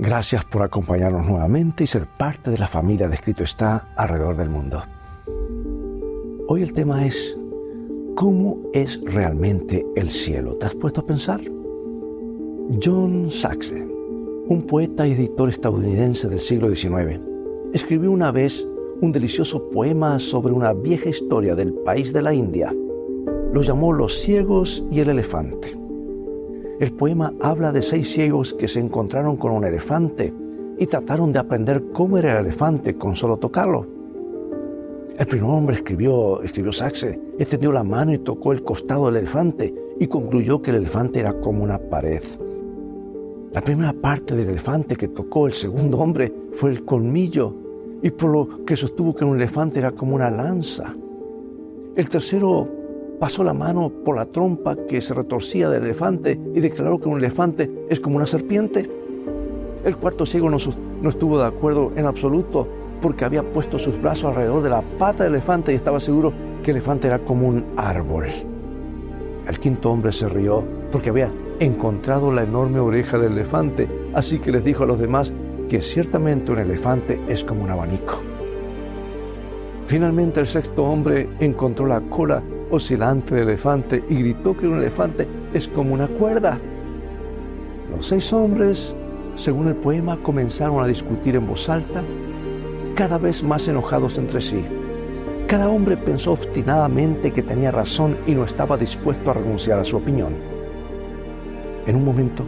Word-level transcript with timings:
Gracias 0.00 0.44
por 0.44 0.62
acompañarnos 0.62 1.26
nuevamente 1.26 1.82
y 1.82 1.88
ser 1.88 2.06
parte 2.06 2.52
de 2.52 2.58
la 2.58 2.68
familia 2.68 3.08
de 3.08 3.16
Escrito 3.16 3.42
está 3.42 3.88
alrededor 3.96 4.36
del 4.36 4.48
mundo. 4.48 4.84
Hoy 6.46 6.62
el 6.62 6.72
tema 6.72 7.04
es 7.04 7.36
¿cómo 8.14 8.58
es 8.72 9.00
realmente 9.02 9.84
el 9.96 10.08
cielo? 10.08 10.54
¿Te 10.54 10.66
has 10.66 10.76
puesto 10.76 11.00
a 11.00 11.06
pensar? 11.06 11.40
John 12.80 13.28
Saxe, 13.32 13.88
un 14.46 14.62
poeta 14.68 15.04
y 15.04 15.14
editor 15.14 15.48
estadounidense 15.48 16.28
del 16.28 16.38
siglo 16.38 16.72
XIX, 16.72 17.20
escribió 17.72 18.12
una 18.12 18.30
vez 18.30 18.64
un 19.00 19.10
delicioso 19.10 19.68
poema 19.68 20.20
sobre 20.20 20.52
una 20.52 20.74
vieja 20.74 21.08
historia 21.08 21.56
del 21.56 21.74
país 21.74 22.12
de 22.12 22.22
la 22.22 22.32
India. 22.32 22.72
Lo 23.52 23.62
llamó 23.62 23.92
Los 23.92 24.20
ciegos 24.20 24.84
y 24.92 25.00
el 25.00 25.08
elefante. 25.08 25.76
El 26.78 26.92
poema 26.92 27.32
habla 27.40 27.72
de 27.72 27.82
seis 27.82 28.12
ciegos 28.12 28.54
que 28.54 28.68
se 28.68 28.78
encontraron 28.78 29.36
con 29.36 29.50
un 29.50 29.64
elefante 29.64 30.32
y 30.78 30.86
trataron 30.86 31.32
de 31.32 31.40
aprender 31.40 31.82
cómo 31.92 32.18
era 32.18 32.38
el 32.38 32.46
elefante 32.46 32.94
con 32.94 33.16
solo 33.16 33.36
tocarlo. 33.36 33.84
El 35.18 35.26
primer 35.26 35.50
hombre 35.50 35.74
escribió, 35.74 36.40
escribió 36.40 36.70
Saxe, 36.70 37.20
extendió 37.36 37.72
la 37.72 37.82
mano 37.82 38.14
y 38.14 38.18
tocó 38.18 38.52
el 38.52 38.62
costado 38.62 39.06
del 39.06 39.16
elefante 39.16 39.74
y 39.98 40.06
concluyó 40.06 40.62
que 40.62 40.70
el 40.70 40.76
elefante 40.76 41.18
era 41.18 41.32
como 41.40 41.64
una 41.64 41.78
pared. 41.78 42.22
La 43.50 43.60
primera 43.60 43.92
parte 43.92 44.36
del 44.36 44.50
elefante 44.50 44.94
que 44.94 45.08
tocó 45.08 45.48
el 45.48 45.54
segundo 45.54 45.98
hombre 45.98 46.32
fue 46.52 46.70
el 46.70 46.84
colmillo 46.84 47.54
y 48.02 48.10
por 48.10 48.30
lo 48.30 48.64
que 48.64 48.76
sostuvo 48.76 49.16
que 49.16 49.24
un 49.24 49.34
elefante 49.34 49.80
era 49.80 49.90
como 49.90 50.14
una 50.14 50.30
lanza. 50.30 50.94
El 51.96 52.08
tercero 52.08 52.68
pasó 53.18 53.42
la 53.42 53.54
mano 53.54 53.90
por 54.04 54.16
la 54.16 54.26
trompa 54.26 54.76
que 54.88 55.00
se 55.00 55.14
retorcía 55.14 55.68
del 55.70 55.84
elefante 55.84 56.38
y 56.54 56.60
declaró 56.60 57.00
que 57.00 57.08
un 57.08 57.18
elefante 57.18 57.70
es 57.88 58.00
como 58.00 58.16
una 58.16 58.26
serpiente. 58.26 58.88
El 59.84 59.96
cuarto 59.96 60.26
ciego 60.26 60.50
no, 60.50 60.56
estuvo 60.56 61.38
de 61.38 61.46
acuerdo 61.46 61.92
en 61.96 62.06
absoluto 62.06 62.68
porque 63.00 63.24
había 63.24 63.42
puesto 63.42 63.78
sus 63.78 64.00
brazos 64.00 64.26
alrededor 64.26 64.62
de 64.62 64.70
la 64.70 64.82
pata 64.82 65.24
del 65.24 65.34
elefante 65.34 65.72
y 65.72 65.76
estaba 65.76 66.00
seguro 66.00 66.32
que 66.62 66.70
el 66.70 66.78
elefante 66.78 67.06
era 67.06 67.18
como 67.20 67.48
un 67.48 67.64
árbol. 67.76 68.26
El 69.48 69.58
quinto 69.58 69.90
hombre 69.90 70.12
se 70.12 70.28
rió 70.28 70.64
porque 70.92 71.10
había 71.10 71.32
encontrado 71.60 72.32
la 72.32 72.42
enorme 72.42 72.80
oreja 72.80 73.18
del 73.18 73.32
elefante, 73.32 73.88
así 74.14 74.38
que 74.38 74.52
les 74.52 74.64
dijo 74.64 74.84
a 74.84 74.86
los 74.86 74.98
demás 74.98 75.32
que 75.68 75.80
ciertamente 75.80 76.52
un 76.52 76.58
elefante 76.58 77.20
es 77.28 77.44
como 77.44 77.64
un 77.64 77.70
abanico. 77.70 78.20
Finalmente 79.86 80.40
el 80.40 80.46
sexto 80.46 80.84
hombre 80.84 81.28
encontró 81.40 81.86
la 81.86 82.00
cola 82.02 82.42
oscilante 82.70 83.34
del 83.34 83.48
elefante 83.48 84.04
y 84.08 84.16
gritó 84.16 84.56
que 84.56 84.66
un 84.66 84.78
elefante 84.78 85.26
es 85.52 85.68
como 85.68 85.94
una 85.94 86.06
cuerda. 86.06 86.58
Los 87.94 88.06
seis 88.06 88.32
hombres, 88.32 88.94
según 89.36 89.68
el 89.68 89.76
poema, 89.76 90.16
comenzaron 90.22 90.82
a 90.82 90.86
discutir 90.86 91.36
en 91.36 91.46
voz 91.46 91.68
alta, 91.68 92.02
cada 92.94 93.18
vez 93.18 93.42
más 93.42 93.68
enojados 93.68 94.18
entre 94.18 94.40
sí. 94.40 94.64
Cada 95.46 95.68
hombre 95.70 95.96
pensó 95.96 96.32
obstinadamente 96.32 97.32
que 97.32 97.42
tenía 97.42 97.70
razón 97.70 98.18
y 98.26 98.32
no 98.32 98.44
estaba 98.44 98.76
dispuesto 98.76 99.30
a 99.30 99.34
renunciar 99.34 99.78
a 99.78 99.84
su 99.84 99.96
opinión. 99.96 100.34
En 101.86 101.96
un 101.96 102.04
momento 102.04 102.44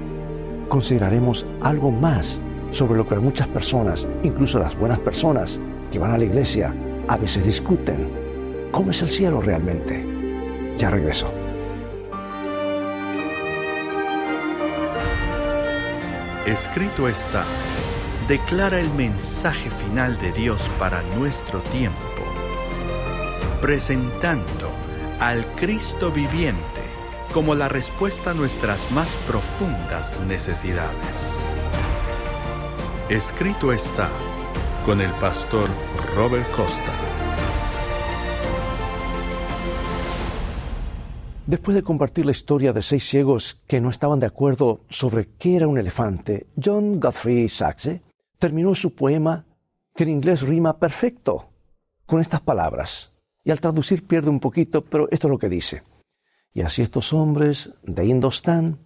consideraremos 0.69 1.47
algo 1.63 1.91
más 1.91 2.39
sobre 2.73 2.99
lo 2.99 3.09
que 3.09 3.17
muchas 3.17 3.49
personas, 3.49 4.07
incluso 4.23 4.59
las 4.59 4.79
buenas 4.79 4.99
personas 4.99 5.59
que 5.91 5.99
van 5.99 6.13
a 6.13 6.19
la 6.19 6.25
iglesia, 6.25 6.75
a 7.09 7.17
veces 7.17 7.45
discuten. 7.45 8.09
¿Cómo 8.71 8.91
es 8.91 9.03
el 9.03 9.09
cielo 9.09 9.41
realmente? 9.41 10.10
Ya 10.81 10.89
regreso. 10.89 11.31
Escrito 16.47 17.07
está, 17.07 17.45
declara 18.27 18.81
el 18.81 18.89
mensaje 18.95 19.69
final 19.69 20.17
de 20.17 20.33
Dios 20.33 20.71
para 20.79 21.03
nuestro 21.19 21.61
tiempo, 21.65 22.25
presentando 23.61 24.75
al 25.19 25.47
Cristo 25.53 26.11
viviente 26.11 26.81
como 27.35 27.55
la 27.55 27.69
respuesta 27.69 28.31
a 28.31 28.35
nuestras 28.35 28.91
más 28.93 29.11
profundas 29.27 30.19
necesidades. 30.21 31.39
Escrito 33.11 33.71
está 33.75 34.09
con 34.87 35.03
el 35.03 35.13
pastor 35.13 35.69
Robert 36.17 36.51
Costa. 36.53 37.10
Después 41.51 41.75
de 41.75 41.83
compartir 41.83 42.27
la 42.27 42.31
historia 42.31 42.73
de 42.73 42.81
seis 42.81 43.09
ciegos 43.09 43.61
que 43.67 43.81
no 43.81 43.91
estaban 43.91 44.21
de 44.21 44.27
acuerdo 44.27 44.83
sobre 44.89 45.31
qué 45.37 45.57
era 45.57 45.67
un 45.67 45.79
elefante, 45.79 46.47
John 46.65 47.01
Guthrie 47.01 47.49
Saxe 47.49 48.03
terminó 48.39 48.73
su 48.77 48.95
poema, 48.95 49.47
que 49.97 50.05
en 50.05 50.11
inglés 50.11 50.43
rima 50.43 50.79
perfecto, 50.79 51.51
con 52.07 52.21
estas 52.21 52.41
palabras. 52.41 53.11
Y 53.43 53.51
al 53.51 53.61
traducir 53.61 54.07
pierde 54.07 54.31
un 54.31 54.39
poquito, 54.39 54.85
pero 54.85 55.09
esto 55.11 55.27
es 55.27 55.31
lo 55.33 55.39
que 55.41 55.49
dice. 55.49 55.83
Y 56.55 56.61
así 56.61 56.83
estos 56.83 57.13
hombres 57.13 57.75
de 57.83 58.07
Indostán, 58.07 58.79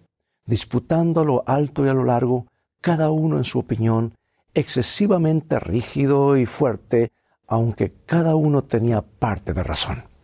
disputando 0.47 1.21
a 1.21 1.23
lo 1.23 1.43
alto 1.45 1.85
y 1.85 1.89
a 1.89 1.93
lo 1.93 2.03
largo, 2.03 2.47
cada 2.81 3.11
uno 3.11 3.37
en 3.37 3.43
su 3.43 3.59
opinión, 3.59 4.15
excesivamente 4.55 5.59
rígido 5.59 6.35
y 6.35 6.47
fuerte, 6.47 7.11
aunque 7.45 7.93
cada 8.07 8.33
uno 8.33 8.63
tenía 8.63 9.03
parte 9.03 9.53
de 9.53 9.61
razón. 9.61 10.14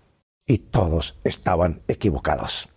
Y 0.45 0.57
todos 0.59 1.19
estaban 1.23 1.81
equivocados. 1.87 2.69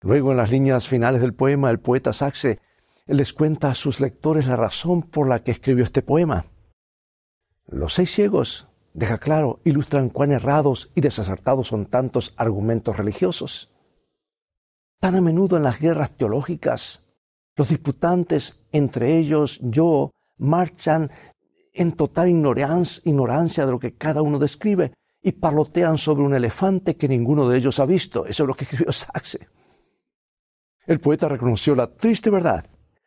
Luego, 0.00 0.32
en 0.32 0.36
las 0.36 0.50
líneas 0.50 0.86
finales 0.86 1.20
del 1.20 1.34
poema, 1.34 1.70
el 1.70 1.80
poeta 1.80 2.12
Saxe 2.12 2.60
les 3.06 3.32
cuenta 3.32 3.70
a 3.70 3.74
sus 3.74 4.00
lectores 4.00 4.46
la 4.46 4.56
razón 4.56 5.02
por 5.02 5.28
la 5.28 5.42
que 5.42 5.52
escribió 5.52 5.84
este 5.84 6.02
poema. 6.02 6.46
Los 7.66 7.94
seis 7.94 8.12
ciegos, 8.12 8.68
deja 8.92 9.18
claro, 9.18 9.60
ilustran 9.64 10.10
cuán 10.10 10.32
errados 10.32 10.90
y 10.94 11.00
desacertados 11.00 11.68
son 11.68 11.86
tantos 11.86 12.34
argumentos 12.36 12.96
religiosos. 12.96 13.70
Tan 15.00 15.14
a 15.14 15.20
menudo 15.20 15.56
en 15.56 15.62
las 15.62 15.78
guerras 15.78 16.16
teológicas 16.16 17.04
los 17.56 17.68
disputantes, 17.68 18.60
entre 18.72 19.16
ellos 19.16 19.60
yo, 19.62 20.10
marchan 20.38 21.10
en 21.72 21.92
total 21.92 22.28
ignorancia, 22.28 23.66
de 23.66 23.72
lo 23.72 23.78
que 23.78 23.96
cada 23.96 24.22
uno 24.22 24.38
describe 24.38 24.92
y 25.26 25.32
parlotean 25.32 25.96
sobre 25.96 26.22
un 26.22 26.34
elefante 26.34 26.96
que 26.96 27.08
ninguno 27.08 27.48
de 27.48 27.56
ellos 27.56 27.80
ha 27.80 27.86
visto. 27.86 28.26
Eso 28.26 28.42
es 28.44 28.46
lo 28.46 28.54
que 28.54 28.64
escribió 28.64 28.92
Saxe. 28.92 29.48
El 30.86 31.00
poeta 31.00 31.28
reconoció 31.28 31.74
la 31.74 31.90
triste 31.90 32.28
verdad 32.28 32.66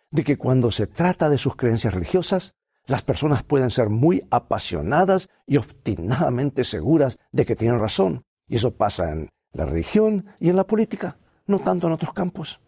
de 0.09 0.23
que 0.23 0.35
cuando 0.35 0.72
se 0.72 0.88
trata 0.88 1.29
de 1.29 1.38
sus 1.38 1.55
creencias 1.55 1.94
religiosas, 1.94 2.55
las 2.88 3.03
personas 3.03 3.44
pueden 3.44 3.69
ser 3.69 3.89
muy 3.89 4.25
apasionadas 4.31 5.29
y 5.45 5.57
obstinadamente 5.57 6.63
seguras 6.63 7.19
de 7.31 7.45
que 7.45 7.55
tienen 7.55 7.79
razón. 7.79 8.23
Y 8.47 8.55
eso 8.55 8.75
pasa 8.75 9.11
en 9.11 9.29
la 9.51 9.67
religión 9.67 10.25
y 10.39 10.49
en 10.49 10.55
la 10.55 10.66
política, 10.66 11.19
no 11.45 11.59
tanto 11.59 11.85
en 11.85 11.94
otros 11.94 12.13
campos. 12.13 12.59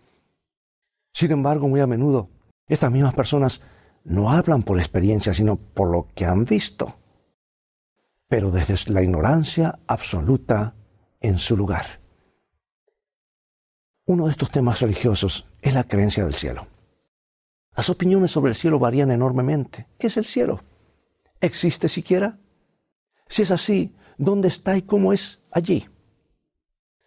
Sin 1.11 1.31
embargo, 1.31 1.67
muy 1.67 1.79
a 1.79 1.87
menudo, 1.87 2.29
estas 2.67 2.91
mismas 2.91 3.15
personas 3.15 3.61
no 4.03 4.29
hablan 4.29 4.61
por 4.61 4.77
experiencia, 4.77 5.33
sino 5.33 5.55
por 5.55 5.89
lo 5.89 6.07
que 6.13 6.25
han 6.25 6.45
visto, 6.45 6.99
pero 8.29 8.51
desde 8.51 8.93
la 8.93 9.03
ignorancia 9.03 9.79
absoluta 9.87 10.73
en 11.19 11.37
su 11.37 11.57
lugar. 11.57 11.99
Uno 14.05 14.25
de 14.25 14.31
estos 14.31 14.49
temas 14.49 14.79
religiosos 14.79 15.45
es 15.61 15.73
la 15.73 15.83
creencia 15.83 16.23
del 16.23 16.33
cielo. 16.33 16.67
Las 17.75 17.89
opiniones 17.89 18.31
sobre 18.31 18.51
el 18.51 18.55
cielo 18.55 18.79
varían 18.79 19.11
enormemente. 19.11 19.87
¿Qué 19.97 20.07
es 20.07 20.15
el 20.15 20.25
cielo? 20.25 20.61
¿Existe 21.41 21.89
siquiera? 21.89 22.39
Si 23.27 23.41
es 23.41 23.51
así, 23.51 23.93
¿dónde 24.17 24.47
está 24.47 24.77
y 24.77 24.83
cómo 24.83 25.11
es 25.11 25.41
allí? 25.51 25.87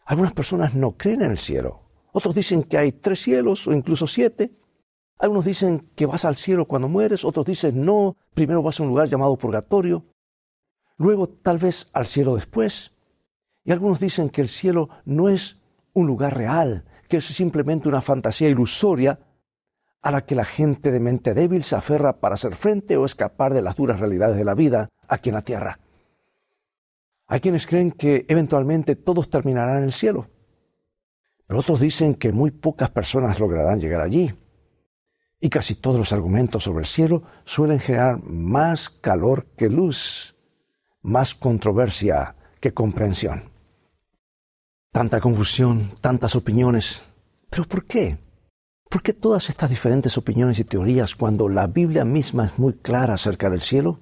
Algunas 0.04 0.34
personas 0.34 0.74
no 0.74 0.92
creen 0.92 1.22
en 1.22 1.30
el 1.30 1.38
cielo 1.38 1.82
otros 2.12 2.34
dicen 2.34 2.62
que 2.62 2.76
hay 2.76 2.92
tres 2.92 3.20
cielos 3.20 3.66
o 3.66 3.72
incluso 3.72 4.06
siete. 4.06 4.52
Algunos 5.18 5.46
dicen 5.46 5.90
que 5.96 6.06
vas 6.06 6.24
al 6.24 6.36
cielo 6.36 6.66
cuando 6.66 6.88
mueres, 6.88 7.24
otros 7.24 7.46
dicen 7.46 7.84
no, 7.84 8.16
primero 8.34 8.62
vas 8.62 8.78
a 8.78 8.82
un 8.82 8.90
lugar 8.90 9.08
llamado 9.08 9.36
purgatorio, 9.36 10.04
luego 11.02 11.28
tal 11.28 11.58
vez 11.58 11.88
al 11.92 12.06
cielo 12.06 12.36
después. 12.36 12.92
Y 13.64 13.72
algunos 13.72 14.00
dicen 14.00 14.30
que 14.30 14.40
el 14.40 14.48
cielo 14.48 14.88
no 15.04 15.28
es 15.28 15.58
un 15.92 16.06
lugar 16.06 16.36
real, 16.36 16.84
que 17.08 17.18
es 17.18 17.24
simplemente 17.24 17.88
una 17.88 18.00
fantasía 18.00 18.48
ilusoria 18.48 19.18
a 20.00 20.10
la 20.10 20.24
que 20.24 20.34
la 20.34 20.44
gente 20.44 20.90
de 20.90 21.00
mente 21.00 21.34
débil 21.34 21.62
se 21.62 21.76
aferra 21.76 22.20
para 22.20 22.34
hacer 22.34 22.56
frente 22.56 22.96
o 22.96 23.04
escapar 23.04 23.52
de 23.54 23.62
las 23.62 23.76
duras 23.76 24.00
realidades 24.00 24.36
de 24.36 24.44
la 24.44 24.54
vida 24.54 24.88
aquí 25.08 25.28
en 25.30 25.34
la 25.34 25.42
tierra. 25.42 25.78
Hay 27.26 27.40
quienes 27.40 27.66
creen 27.66 27.92
que 27.92 28.24
eventualmente 28.28 28.96
todos 28.96 29.30
terminarán 29.30 29.78
en 29.78 29.84
el 29.84 29.92
cielo. 29.92 30.28
Pero 31.46 31.60
otros 31.60 31.80
dicen 31.80 32.14
que 32.14 32.32
muy 32.32 32.50
pocas 32.50 32.90
personas 32.90 33.38
lograrán 33.38 33.80
llegar 33.80 34.00
allí. 34.00 34.34
Y 35.40 35.50
casi 35.50 35.74
todos 35.74 35.98
los 35.98 36.12
argumentos 36.12 36.64
sobre 36.64 36.80
el 36.80 36.86
cielo 36.86 37.22
suelen 37.44 37.80
generar 37.80 38.22
más 38.22 38.90
calor 38.90 39.46
que 39.56 39.68
luz, 39.68 40.31
más 41.02 41.34
controversia 41.34 42.36
que 42.60 42.72
comprensión. 42.72 43.50
Tanta 44.92 45.20
confusión, 45.20 45.92
tantas 46.00 46.36
opiniones. 46.36 47.02
¿Pero 47.50 47.64
por 47.64 47.84
qué? 47.84 48.18
¿Por 48.88 49.02
qué 49.02 49.12
todas 49.12 49.48
estas 49.48 49.70
diferentes 49.70 50.18
opiniones 50.18 50.58
y 50.58 50.64
teorías 50.64 51.14
cuando 51.14 51.48
la 51.48 51.66
Biblia 51.66 52.04
misma 52.04 52.46
es 52.46 52.58
muy 52.58 52.74
clara 52.74 53.14
acerca 53.14 53.48
del 53.48 53.60
cielo? 53.60 54.00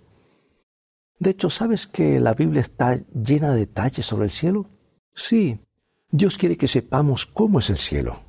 De 1.18 1.30
hecho, 1.30 1.48
¿sabes 1.48 1.86
que 1.86 2.18
la 2.18 2.34
Biblia 2.34 2.60
está 2.60 2.96
llena 2.96 3.52
de 3.52 3.60
detalles 3.60 4.06
sobre 4.06 4.24
el 4.24 4.30
cielo? 4.30 4.66
Sí, 5.14 5.60
Dios 6.10 6.38
quiere 6.38 6.56
que 6.56 6.66
sepamos 6.66 7.24
cómo 7.26 7.60
es 7.60 7.70
el 7.70 7.76
cielo, 7.76 8.20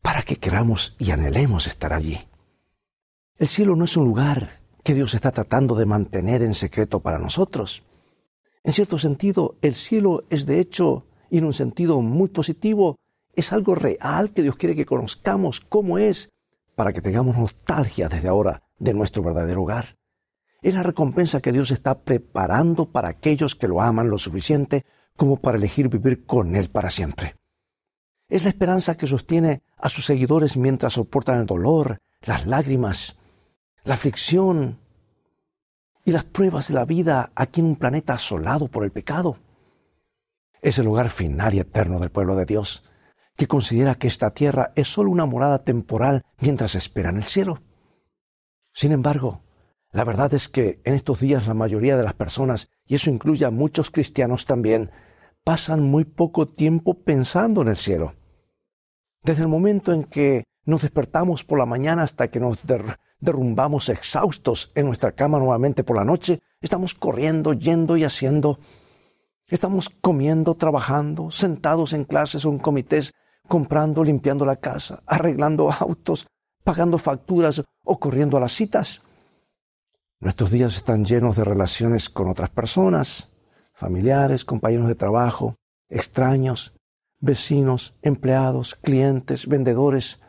para 0.00 0.22
que 0.22 0.36
queramos 0.36 0.96
y 0.98 1.10
anhelemos 1.10 1.66
estar 1.66 1.92
allí. 1.92 2.26
El 3.36 3.48
cielo 3.48 3.76
no 3.76 3.84
es 3.84 3.96
un 3.96 4.04
lugar 4.04 4.57
que 4.88 4.94
Dios 4.94 5.12
está 5.12 5.32
tratando 5.32 5.74
de 5.74 5.84
mantener 5.84 6.40
en 6.40 6.54
secreto 6.54 7.00
para 7.00 7.18
nosotros. 7.18 7.82
En 8.64 8.72
cierto 8.72 8.98
sentido, 8.98 9.56
el 9.60 9.74
cielo 9.74 10.24
es 10.30 10.46
de 10.46 10.60
hecho, 10.60 11.04
y 11.28 11.36
en 11.36 11.44
un 11.44 11.52
sentido 11.52 12.00
muy 12.00 12.28
positivo, 12.28 12.96
es 13.36 13.52
algo 13.52 13.74
real 13.74 14.30
que 14.30 14.40
Dios 14.40 14.56
quiere 14.56 14.74
que 14.74 14.86
conozcamos 14.86 15.60
cómo 15.60 15.98
es 15.98 16.30
para 16.74 16.94
que 16.94 17.02
tengamos 17.02 17.36
nostalgia 17.36 18.08
desde 18.08 18.28
ahora 18.28 18.62
de 18.78 18.94
nuestro 18.94 19.22
verdadero 19.22 19.60
hogar. 19.60 19.98
Es 20.62 20.72
la 20.72 20.82
recompensa 20.82 21.42
que 21.42 21.52
Dios 21.52 21.70
está 21.70 21.98
preparando 21.98 22.90
para 22.90 23.08
aquellos 23.08 23.54
que 23.54 23.68
lo 23.68 23.82
aman 23.82 24.08
lo 24.08 24.16
suficiente 24.16 24.86
como 25.16 25.36
para 25.36 25.58
elegir 25.58 25.90
vivir 25.90 26.24
con 26.24 26.56
Él 26.56 26.70
para 26.70 26.88
siempre. 26.88 27.36
Es 28.26 28.44
la 28.44 28.48
esperanza 28.48 28.96
que 28.96 29.06
sostiene 29.06 29.60
a 29.76 29.90
sus 29.90 30.06
seguidores 30.06 30.56
mientras 30.56 30.94
soportan 30.94 31.40
el 31.40 31.44
dolor, 31.44 31.98
las 32.22 32.46
lágrimas, 32.46 33.17
la 33.88 33.94
aflicción 33.94 34.78
y 36.04 36.12
las 36.12 36.24
pruebas 36.24 36.68
de 36.68 36.74
la 36.74 36.84
vida 36.84 37.32
aquí 37.34 37.60
en 37.60 37.68
un 37.68 37.76
planeta 37.76 38.12
asolado 38.12 38.68
por 38.68 38.84
el 38.84 38.92
pecado. 38.92 39.38
Es 40.60 40.78
el 40.78 40.88
hogar 40.88 41.08
final 41.08 41.54
y 41.54 41.60
eterno 41.60 41.98
del 41.98 42.10
pueblo 42.10 42.36
de 42.36 42.44
Dios, 42.44 42.84
que 43.34 43.48
considera 43.48 43.94
que 43.94 44.06
esta 44.06 44.34
tierra 44.34 44.72
es 44.76 44.88
solo 44.88 45.10
una 45.10 45.24
morada 45.24 45.64
temporal 45.64 46.22
mientras 46.38 46.74
esperan 46.74 47.16
el 47.16 47.22
cielo. 47.22 47.62
Sin 48.74 48.92
embargo, 48.92 49.40
la 49.90 50.04
verdad 50.04 50.34
es 50.34 50.48
que 50.48 50.82
en 50.84 50.92
estos 50.92 51.20
días 51.20 51.46
la 51.46 51.54
mayoría 51.54 51.96
de 51.96 52.04
las 52.04 52.12
personas, 52.12 52.68
y 52.84 52.94
eso 52.94 53.08
incluye 53.08 53.46
a 53.46 53.50
muchos 53.50 53.90
cristianos 53.90 54.44
también, 54.44 54.90
pasan 55.44 55.82
muy 55.82 56.04
poco 56.04 56.46
tiempo 56.46 57.04
pensando 57.04 57.62
en 57.62 57.68
el 57.68 57.76
cielo. 57.78 58.12
Desde 59.22 59.44
el 59.44 59.48
momento 59.48 59.94
en 59.94 60.04
que 60.04 60.44
nos 60.68 60.82
despertamos 60.82 61.44
por 61.44 61.58
la 61.58 61.64
mañana 61.64 62.02
hasta 62.02 62.28
que 62.28 62.40
nos 62.40 62.58
derrumbamos 63.20 63.88
exhaustos 63.88 64.70
en 64.74 64.84
nuestra 64.84 65.12
cama 65.12 65.38
nuevamente 65.38 65.82
por 65.82 65.96
la 65.96 66.04
noche, 66.04 66.42
estamos 66.60 66.92
corriendo, 66.92 67.54
yendo 67.54 67.96
y 67.96 68.04
haciendo. 68.04 68.58
Estamos 69.46 69.88
comiendo, 69.88 70.56
trabajando, 70.56 71.30
sentados 71.30 71.94
en 71.94 72.04
clases 72.04 72.44
o 72.44 72.50
en 72.50 72.58
comités 72.58 73.14
comprando, 73.46 74.04
limpiando 74.04 74.44
la 74.44 74.56
casa, 74.56 75.02
arreglando 75.06 75.72
autos, 75.80 76.26
pagando 76.64 76.98
facturas 76.98 77.64
o 77.82 77.98
corriendo 77.98 78.36
a 78.36 78.40
las 78.40 78.52
citas. 78.52 79.00
Nuestros 80.20 80.50
días 80.50 80.76
están 80.76 81.06
llenos 81.06 81.36
de 81.36 81.44
relaciones 81.44 82.10
con 82.10 82.28
otras 82.28 82.50
personas, 82.50 83.30
familiares, 83.72 84.44
compañeros 84.44 84.86
de 84.88 84.96
trabajo, 84.96 85.56
extraños, 85.88 86.74
vecinos, 87.20 87.94
empleados, 88.02 88.74
clientes, 88.74 89.46
vendedores. 89.46 90.20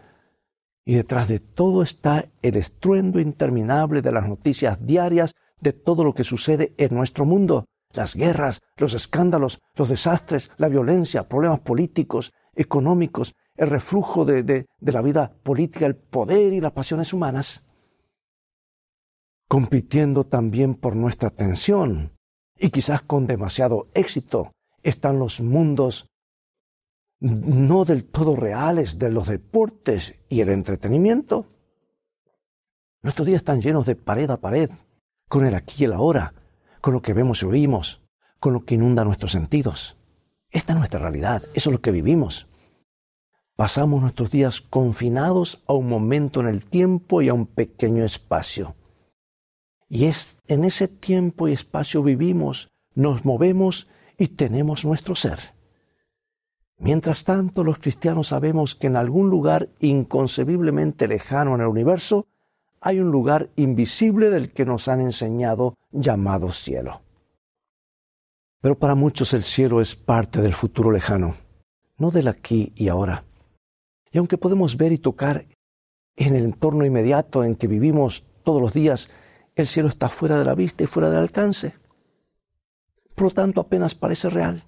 Y 0.90 0.96
detrás 0.96 1.28
de 1.28 1.38
todo 1.38 1.84
está 1.84 2.26
el 2.42 2.56
estruendo 2.56 3.20
interminable 3.20 4.02
de 4.02 4.12
las 4.12 4.28
noticias 4.28 4.84
diarias 4.84 5.36
de 5.62 5.72
todo 5.72 6.04
lo 6.04 6.16
que 6.16 6.24
sucede 6.24 6.74
en 6.80 6.96
nuestro 6.96 7.26
mundo. 7.26 7.66
Las 7.94 8.16
guerras, 8.16 8.64
los 8.76 8.96
escándalos, 8.96 9.60
los 9.76 9.90
desastres, 9.90 10.50
la 10.58 10.68
violencia, 10.68 11.30
problemas 11.30 11.60
políticos, 11.60 12.34
económicos, 12.56 13.36
el 13.56 13.70
reflujo 13.70 14.26
de, 14.26 14.66
la 14.80 15.02
vida 15.04 15.32
política, 15.44 15.86
el 15.86 15.96
poder 15.96 16.54
y 16.54 16.60
las 16.60 16.72
pasiones 16.72 17.14
humanas, 17.14 17.64
compitiendo 19.48 20.24
también 20.24 20.74
por 20.74 20.96
nuestra 20.96 21.28
atención 21.30 22.14
y 22.58 22.72
quizás 22.72 23.04
con 23.04 23.28
demasiado 23.28 23.90
éxito 23.94 24.54
están 24.82 25.20
los 25.20 25.40
mundos 25.40 26.09
no 27.20 27.86
del 27.86 28.06
todo 28.06 28.36
reales 28.36 28.98
de 28.98 29.10
los 29.12 29.28
deportes 29.28 30.16
y 30.30 30.42
el 30.42 30.50
entretenimiento. 30.50 31.48
Nuestros 33.02 33.28
días 33.28 33.40
están 33.40 33.62
llenos 33.62 33.86
de 33.86 33.96
pared 33.96 34.30
a 34.30 34.38
pared, 34.38 34.70
con 35.28 35.46
el 35.46 35.56
aquí 35.56 35.84
y 35.84 35.86
el 35.86 35.94
ahora, 35.94 36.34
con 36.82 36.94
lo 36.94 37.02
que 37.02 37.14
vemos 37.14 37.42
y 37.42 37.46
oímos, 37.46 38.02
con 38.40 38.54
lo 38.54 38.66
que 38.66 38.76
inunda 38.76 39.04
nuestros 39.04 39.32
sentidos. 39.32 39.98
Esta 40.50 40.74
es 40.74 40.80
nuestra 40.80 41.00
realidad, 41.00 41.44
eso 41.54 41.70
es 41.70 41.74
lo 41.74 41.82
que 41.82 41.92
vivimos. 41.92 42.48
Pasamos 43.56 44.02
nuestros 44.02 44.32
días 44.32 44.62
confinados 44.62 45.62
a 45.68 45.74
un 45.74 45.90
momento 45.90 46.40
en 46.40 46.48
el 46.48 46.66
tiempo 46.66 47.22
y 47.22 47.28
a 47.28 47.34
un 47.34 47.46
pequeño 47.46 48.06
espacio. 48.06 48.76
Y 49.90 50.06
es 50.06 50.38
en 50.48 50.64
ese 50.64 50.88
tiempo 50.88 51.48
y 51.48 51.54
espacio 51.54 52.02
vivimos, 52.02 52.70
nos 52.96 53.26
movemos 53.26 53.88
y 54.18 54.30
tenemos 54.30 54.86
nuestro 54.86 55.16
ser. 55.16 55.59
Mientras 56.80 57.26
tanto, 57.26 57.66
los 57.66 57.78
cristianos 57.78 58.28
sabemos 58.28 58.74
que 58.74 58.88
en 58.88 58.96
algún 58.96 59.30
lugar 59.30 59.70
inconcebiblemente 59.80 61.10
lejano 61.10 61.56
en 61.56 61.62
el 61.62 61.68
universo 61.68 62.28
hay 62.80 63.02
un 63.02 63.12
lugar 63.12 63.50
invisible 63.58 64.30
del 64.30 64.54
que 64.54 64.66
nos 64.66 64.88
han 64.88 65.02
enseñado 65.02 65.76
llamado 65.92 66.52
cielo. 66.52 67.02
Pero 68.62 68.80
para 68.80 68.96
muchos 68.96 69.34
el 69.34 69.44
cielo 69.44 69.82
es 69.82 69.96
parte 69.96 70.42
del 70.42 70.54
futuro 70.54 70.92
lejano, 70.92 71.36
no 71.98 72.12
del 72.12 72.30
aquí 72.30 72.72
y 72.76 72.88
ahora. 72.88 73.26
Y 74.12 74.18
aunque 74.18 74.38
podemos 74.38 74.78
ver 74.78 74.94
y 74.94 74.98
tocar 74.98 75.46
en 76.16 76.36
el 76.36 76.46
entorno 76.46 76.86
inmediato 76.86 77.44
en 77.44 77.56
que 77.56 77.68
vivimos 77.68 78.24
todos 78.44 78.62
los 78.62 78.74
días, 78.74 79.10
el 79.56 79.68
cielo 79.68 79.90
está 79.90 80.08
fuera 80.08 80.40
de 80.40 80.46
la 80.46 80.56
vista 80.56 80.84
y 80.84 80.88
fuera 80.88 81.10
del 81.10 81.20
alcance. 81.20 81.74
Por 83.16 83.26
lo 83.26 83.32
tanto, 83.32 83.60
apenas 83.60 83.96
parece 83.96 84.30
real. 84.30 84.64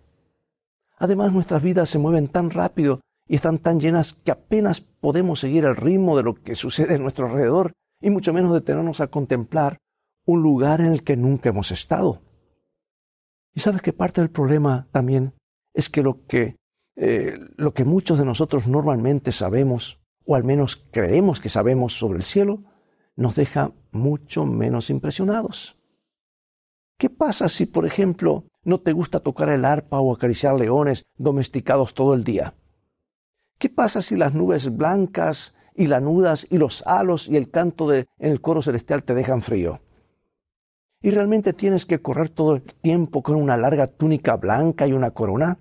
Además, 1.02 1.34
nuestras 1.34 1.64
vidas 1.64 1.90
se 1.90 1.98
mueven 1.98 2.28
tan 2.28 2.52
rápido 2.52 3.02
y 3.28 3.34
están 3.34 3.58
tan 3.58 3.80
llenas 3.80 4.14
que 4.24 4.30
apenas 4.30 4.82
podemos 4.82 5.40
seguir 5.40 5.66
el 5.66 5.76
ritmo 5.76 6.16
de 6.16 6.22
lo 6.22 6.36
que 6.36 6.54
sucede 6.54 6.94
en 6.94 7.02
nuestro 7.02 7.26
alrededor 7.26 7.72
y 8.00 8.12
mucho 8.12 8.34
menos 8.34 8.54
detenernos 8.54 9.02
a 9.02 9.08
contemplar 9.08 9.80
un 10.28 10.44
lugar 10.44 10.80
en 10.80 10.92
el 10.92 11.04
que 11.04 11.18
nunca 11.18 11.50
hemos 11.50 11.72
estado. 11.72 12.22
Y 13.52 13.62
sabes 13.62 13.82
que 13.82 13.94
parte 13.94 14.22
del 14.22 14.30
problema 14.30 14.90
también 14.92 15.34
es 15.74 15.90
que 15.90 16.04
lo 16.04 16.24
que 16.28 16.58
eh, 16.96 17.40
lo 17.56 17.74
que 17.74 17.84
muchos 17.84 18.20
de 18.20 18.26
nosotros 18.26 18.68
normalmente 18.68 19.32
sabemos, 19.32 20.00
o 20.24 20.36
al 20.36 20.44
menos 20.44 20.86
creemos 20.92 21.42
que 21.42 21.50
sabemos 21.50 21.98
sobre 21.98 22.20
el 22.20 22.24
cielo, 22.24 22.62
nos 23.16 23.34
deja 23.34 23.74
mucho 23.90 24.46
menos 24.46 24.92
impresionados. 24.92 25.80
¿Qué 27.00 27.10
pasa 27.10 27.50
si, 27.50 27.66
por 27.66 27.88
ejemplo, 27.88 28.46
no 28.64 28.80
te 28.80 28.94
gusta 28.94 29.20
tocar 29.20 29.50
el 29.50 29.66
arpa 29.66 30.00
o 30.00 30.14
acariciar 30.14 30.56
leones 30.56 31.06
domesticados 31.18 31.94
todo 31.94 32.14
el 32.14 32.24
día? 32.24 32.54
¿Qué 33.58 33.70
pasa 33.70 34.02
si 34.02 34.16
las 34.16 34.34
nubes 34.34 34.76
blancas 34.76 35.54
y 35.76 35.88
lanudas 35.88 36.48
y 36.50 36.58
los 36.58 36.84
halos 36.88 37.28
y 37.28 37.38
el 37.38 37.50
canto 37.50 37.88
de, 37.88 38.08
en 38.20 38.32
el 38.32 38.42
coro 38.42 38.62
celestial 38.62 39.04
te 39.04 39.14
dejan 39.14 39.42
frío? 39.42 39.82
¿Y 41.02 41.12
realmente 41.12 41.54
tienes 41.54 41.86
que 41.86 42.02
correr 42.02 42.30
todo 42.30 42.56
el 42.56 42.62
tiempo 42.62 43.24
con 43.24 43.36
una 43.36 43.58
larga 43.58 43.88
túnica 43.88 44.36
blanca 44.38 44.88
y 44.88 44.94
una 44.94 45.12
corona? 45.12 45.58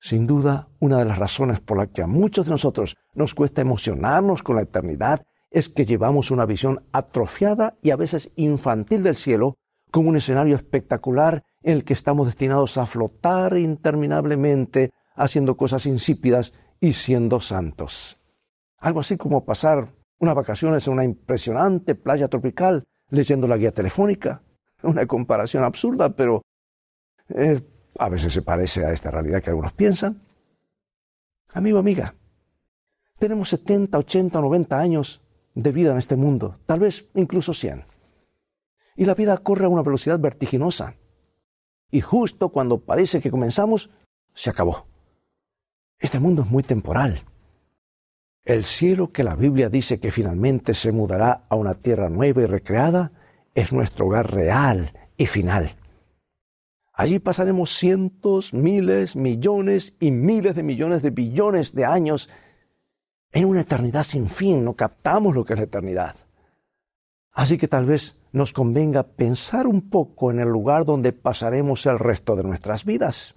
Sin 0.00 0.26
duda, 0.26 0.68
una 0.80 0.98
de 0.98 1.04
las 1.06 1.18
razones 1.18 1.60
por 1.60 1.78
la 1.78 1.86
que 1.86 2.02
a 2.02 2.06
muchos 2.06 2.46
de 2.46 2.52
nosotros 2.52 2.96
nos 3.14 3.34
cuesta 3.34 3.62
emocionarnos 3.62 4.42
con 4.42 4.56
la 4.56 4.62
eternidad 4.62 5.24
es 5.50 5.68
que 5.68 5.86
llevamos 5.86 6.30
una 6.30 6.44
visión 6.44 6.82
atrofiada 6.92 7.76
y 7.80 7.90
a 7.90 7.96
veces 7.96 8.30
infantil 8.34 9.04
del 9.04 9.14
cielo 9.14 9.56
como 9.94 10.08
un 10.08 10.16
escenario 10.16 10.56
espectacular 10.56 11.44
en 11.62 11.74
el 11.74 11.84
que 11.84 11.92
estamos 11.92 12.26
destinados 12.26 12.78
a 12.78 12.84
flotar 12.84 13.56
interminablemente 13.56 14.90
haciendo 15.14 15.56
cosas 15.56 15.86
insípidas 15.86 16.52
y 16.80 16.94
siendo 16.94 17.40
santos. 17.40 18.18
Algo 18.78 18.98
así 18.98 19.16
como 19.16 19.44
pasar 19.44 19.94
unas 20.18 20.34
vacaciones 20.34 20.84
en 20.88 20.94
una 20.94 21.04
impresionante 21.04 21.94
playa 21.94 22.26
tropical 22.26 22.82
leyendo 23.10 23.46
la 23.46 23.56
guía 23.56 23.70
telefónica. 23.70 24.42
Una 24.82 25.06
comparación 25.06 25.62
absurda, 25.62 26.10
pero 26.16 26.42
eh, 27.28 27.62
a 27.96 28.08
veces 28.08 28.32
se 28.32 28.42
parece 28.42 28.84
a 28.84 28.90
esta 28.90 29.12
realidad 29.12 29.44
que 29.44 29.50
algunos 29.50 29.74
piensan. 29.74 30.22
Amigo, 31.52 31.78
amiga, 31.78 32.16
tenemos 33.20 33.48
70, 33.48 33.96
80, 33.96 34.40
90 34.40 34.76
años 34.76 35.22
de 35.54 35.70
vida 35.70 35.92
en 35.92 35.98
este 35.98 36.16
mundo, 36.16 36.58
tal 36.66 36.80
vez 36.80 37.06
incluso 37.14 37.54
100. 37.54 37.93
Y 38.96 39.04
la 39.04 39.14
vida 39.14 39.36
corre 39.38 39.66
a 39.66 39.68
una 39.68 39.82
velocidad 39.82 40.18
vertiginosa. 40.18 40.94
Y 41.90 42.00
justo 42.00 42.50
cuando 42.50 42.80
parece 42.80 43.20
que 43.20 43.30
comenzamos, 43.30 43.90
se 44.34 44.50
acabó. 44.50 44.86
Este 45.98 46.20
mundo 46.20 46.42
es 46.42 46.50
muy 46.50 46.62
temporal. 46.62 47.20
El 48.44 48.64
cielo 48.64 49.10
que 49.10 49.24
la 49.24 49.36
Biblia 49.36 49.70
dice 49.70 50.00
que 50.00 50.10
finalmente 50.10 50.74
se 50.74 50.92
mudará 50.92 51.44
a 51.48 51.56
una 51.56 51.74
tierra 51.74 52.10
nueva 52.10 52.42
y 52.42 52.46
recreada 52.46 53.12
es 53.54 53.72
nuestro 53.72 54.06
hogar 54.06 54.32
real 54.32 54.92
y 55.16 55.26
final. 55.26 55.76
Allí 56.92 57.18
pasaremos 57.18 57.74
cientos, 57.74 58.52
miles, 58.52 59.16
millones 59.16 59.94
y 59.98 60.10
miles 60.10 60.54
de 60.54 60.62
millones 60.62 61.02
de 61.02 61.10
billones 61.10 61.74
de 61.74 61.84
años 61.84 62.28
en 63.32 63.46
una 63.46 63.62
eternidad 63.62 64.04
sin 64.04 64.28
fin, 64.28 64.64
no 64.64 64.74
captamos 64.74 65.34
lo 65.34 65.44
que 65.44 65.54
es 65.54 65.58
la 65.58 65.64
eternidad. 65.64 66.14
Así 67.32 67.58
que 67.58 67.66
tal 67.66 67.86
vez 67.86 68.16
nos 68.34 68.52
convenga 68.52 69.04
pensar 69.04 69.68
un 69.68 69.88
poco 69.88 70.32
en 70.32 70.40
el 70.40 70.48
lugar 70.48 70.84
donde 70.84 71.12
pasaremos 71.12 71.86
el 71.86 72.00
resto 72.00 72.34
de 72.34 72.42
nuestras 72.42 72.84
vidas. 72.84 73.36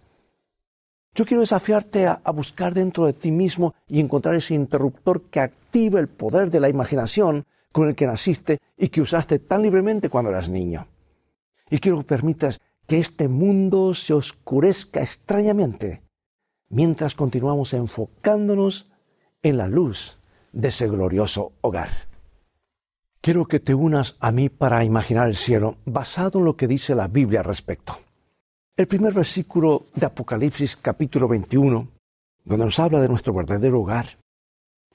Yo 1.14 1.24
quiero 1.24 1.42
desafiarte 1.42 2.08
a, 2.08 2.20
buscar 2.32 2.74
dentro 2.74 3.06
de 3.06 3.14
ti 3.14 3.30
mismo 3.30 3.76
y 3.88 4.00
encontrar 4.00 4.34
ese 4.34 4.56
interruptor 4.56 5.22
que 5.30 5.40
active 5.40 6.00
el 6.00 6.08
poder 6.08 6.50
de 6.50 6.60
la 6.60 6.70
imaginación 6.70 7.46
con 7.72 7.88
el 7.88 7.96
que 7.96 8.08
naciste 8.08 8.58
y 8.76 8.90
que 8.90 9.02
usaste 9.02 9.38
tan 9.38 9.62
libremente 9.62 10.10
cuando 10.10 10.32
eras 10.32 10.50
niño. 10.50 10.88
Y 11.70 11.78
quiero 11.78 12.00
que 12.00 12.06
permitas 12.06 12.60
que 12.88 12.98
este 12.98 13.28
mundo 13.28 13.94
se 13.94 14.16
oscurezca 14.16 15.04
extrañamente 15.04 16.02
mientras 16.70 17.14
continuamos 17.14 17.76
enfocándonos 17.76 18.90
en 19.44 19.58
la 19.58 19.68
luz 19.68 20.20
de 20.54 20.70
ese 20.70 20.88
glorioso 20.88 21.54
hogar. 21.62 22.07
Quiero 23.28 23.46
que 23.46 23.60
te 23.60 23.76
unas 23.76 24.16
a 24.22 24.32
mí 24.32 24.48
para 24.48 24.86
imaginar 24.86 25.28
el 25.28 25.36
cielo 25.36 25.76
basado 25.84 26.40
en 26.40 26.46
lo 26.46 26.56
que 26.56 26.66
dice 26.66 26.96
la 26.96 27.10
Biblia 27.10 27.42
al 27.42 27.46
respecto. 27.46 27.98
El 28.78 28.88
primer 28.88 29.14
versículo 29.14 29.88
de 29.96 30.06
Apocalipsis 30.06 30.78
capítulo 30.78 31.28
21, 31.28 31.90
donde 32.46 32.64
nos 32.64 32.80
habla 32.80 33.02
de 33.02 33.10
nuestro 33.10 33.34
verdadero 33.34 33.82
hogar, 33.82 34.18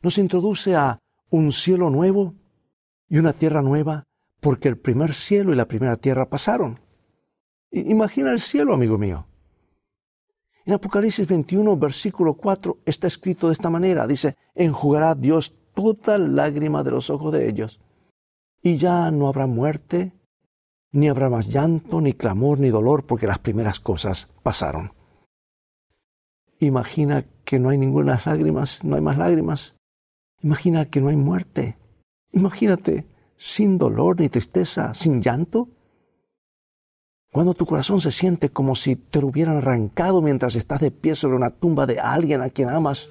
nos 0.00 0.16
introduce 0.16 0.74
a 0.74 0.98
un 1.28 1.52
cielo 1.52 1.90
nuevo 1.90 2.32
y 3.06 3.18
una 3.18 3.34
tierra 3.34 3.60
nueva, 3.60 4.04
porque 4.40 4.68
el 4.68 4.78
primer 4.78 5.12
cielo 5.12 5.52
y 5.52 5.56
la 5.56 5.68
primera 5.68 5.98
tierra 5.98 6.30
pasaron. 6.30 6.80
Imagina 7.70 8.32
el 8.32 8.40
cielo, 8.40 8.72
amigo 8.72 8.96
mío. 8.96 9.26
En 10.64 10.72
Apocalipsis 10.72 11.26
21, 11.26 11.76
versículo 11.76 12.32
4, 12.32 12.78
está 12.86 13.08
escrito 13.08 13.48
de 13.48 13.52
esta 13.52 13.68
manera. 13.68 14.06
Dice, 14.06 14.36
enjugará 14.54 15.14
Dios 15.14 15.52
toda 15.74 16.16
lágrima 16.16 16.82
de 16.82 16.92
los 16.92 17.10
ojos 17.10 17.30
de 17.30 17.46
ellos. 17.46 17.78
Y 18.62 18.76
ya 18.76 19.10
no 19.10 19.26
habrá 19.28 19.46
muerte, 19.46 20.12
ni 20.92 21.08
habrá 21.08 21.28
más 21.28 21.48
llanto, 21.48 22.00
ni 22.00 22.12
clamor, 22.12 22.60
ni 22.60 22.68
dolor, 22.68 23.04
porque 23.04 23.26
las 23.26 23.38
primeras 23.38 23.80
cosas 23.80 24.28
pasaron. 24.42 24.92
Imagina 26.60 27.26
que 27.44 27.58
no 27.58 27.70
hay 27.70 27.78
ninguna 27.78 28.20
lágrimas, 28.24 28.84
no 28.84 28.94
hay 28.94 29.00
más 29.00 29.18
lágrimas. 29.18 29.74
Imagina 30.42 30.84
que 30.84 31.00
no 31.00 31.08
hay 31.08 31.16
muerte. 31.16 31.76
Imagínate 32.32 33.06
sin 33.36 33.78
dolor 33.78 34.20
ni 34.20 34.28
tristeza, 34.28 34.94
sin 34.94 35.20
llanto. 35.20 35.68
Cuando 37.32 37.54
tu 37.54 37.66
corazón 37.66 38.00
se 38.00 38.12
siente 38.12 38.50
como 38.50 38.76
si 38.76 38.94
te 38.94 39.20
lo 39.20 39.28
hubieran 39.28 39.56
arrancado 39.56 40.22
mientras 40.22 40.54
estás 40.54 40.80
de 40.80 40.90
pie 40.90 41.16
sobre 41.16 41.36
una 41.36 41.50
tumba 41.50 41.86
de 41.86 41.98
alguien 41.98 42.42
a 42.42 42.50
quien 42.50 42.68
amas. 42.68 43.08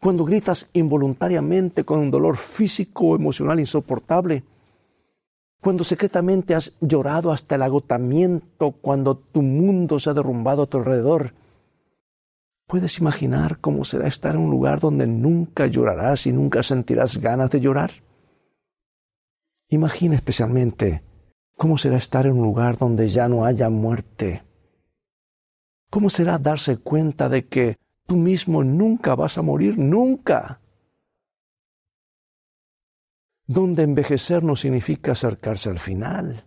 Cuando 0.00 0.24
gritas 0.24 0.68
involuntariamente 0.74 1.84
con 1.84 2.00
un 2.00 2.10
dolor 2.10 2.36
físico 2.36 3.08
o 3.08 3.16
emocional 3.16 3.58
insoportable. 3.58 4.44
Cuando 5.60 5.84
secretamente 5.84 6.54
has 6.54 6.74
llorado 6.80 7.32
hasta 7.32 7.56
el 7.56 7.62
agotamiento 7.62 8.72
cuando 8.72 9.16
tu 9.16 9.42
mundo 9.42 9.98
se 9.98 10.10
ha 10.10 10.14
derrumbado 10.14 10.62
a 10.62 10.66
tu 10.66 10.78
alrededor. 10.78 11.34
¿Puedes 12.66 12.98
imaginar 12.98 13.58
cómo 13.60 13.84
será 13.84 14.08
estar 14.08 14.34
en 14.34 14.42
un 14.42 14.50
lugar 14.50 14.80
donde 14.80 15.06
nunca 15.06 15.66
llorarás 15.66 16.26
y 16.26 16.32
nunca 16.32 16.62
sentirás 16.62 17.18
ganas 17.18 17.50
de 17.50 17.60
llorar? 17.60 17.90
Imagina 19.68 20.16
especialmente 20.16 21.02
¿Cómo 21.56 21.78
será 21.78 21.96
estar 21.96 22.26
en 22.26 22.32
un 22.32 22.42
lugar 22.42 22.76
donde 22.76 23.08
ya 23.08 23.30
no 23.30 23.46
haya 23.46 23.70
muerte? 23.70 24.42
¿Cómo 25.90 26.10
será 26.10 26.38
darse 26.38 26.76
cuenta 26.76 27.30
de 27.30 27.46
que 27.46 27.76
tú 28.06 28.16
mismo 28.16 28.62
nunca 28.62 29.14
vas 29.14 29.38
a 29.38 29.42
morir, 29.42 29.78
nunca? 29.78 30.60
Donde 33.46 33.82
envejecer 33.82 34.42
no 34.42 34.56
significa 34.56 35.12
acercarse 35.12 35.70
al 35.70 35.78
final. 35.78 36.44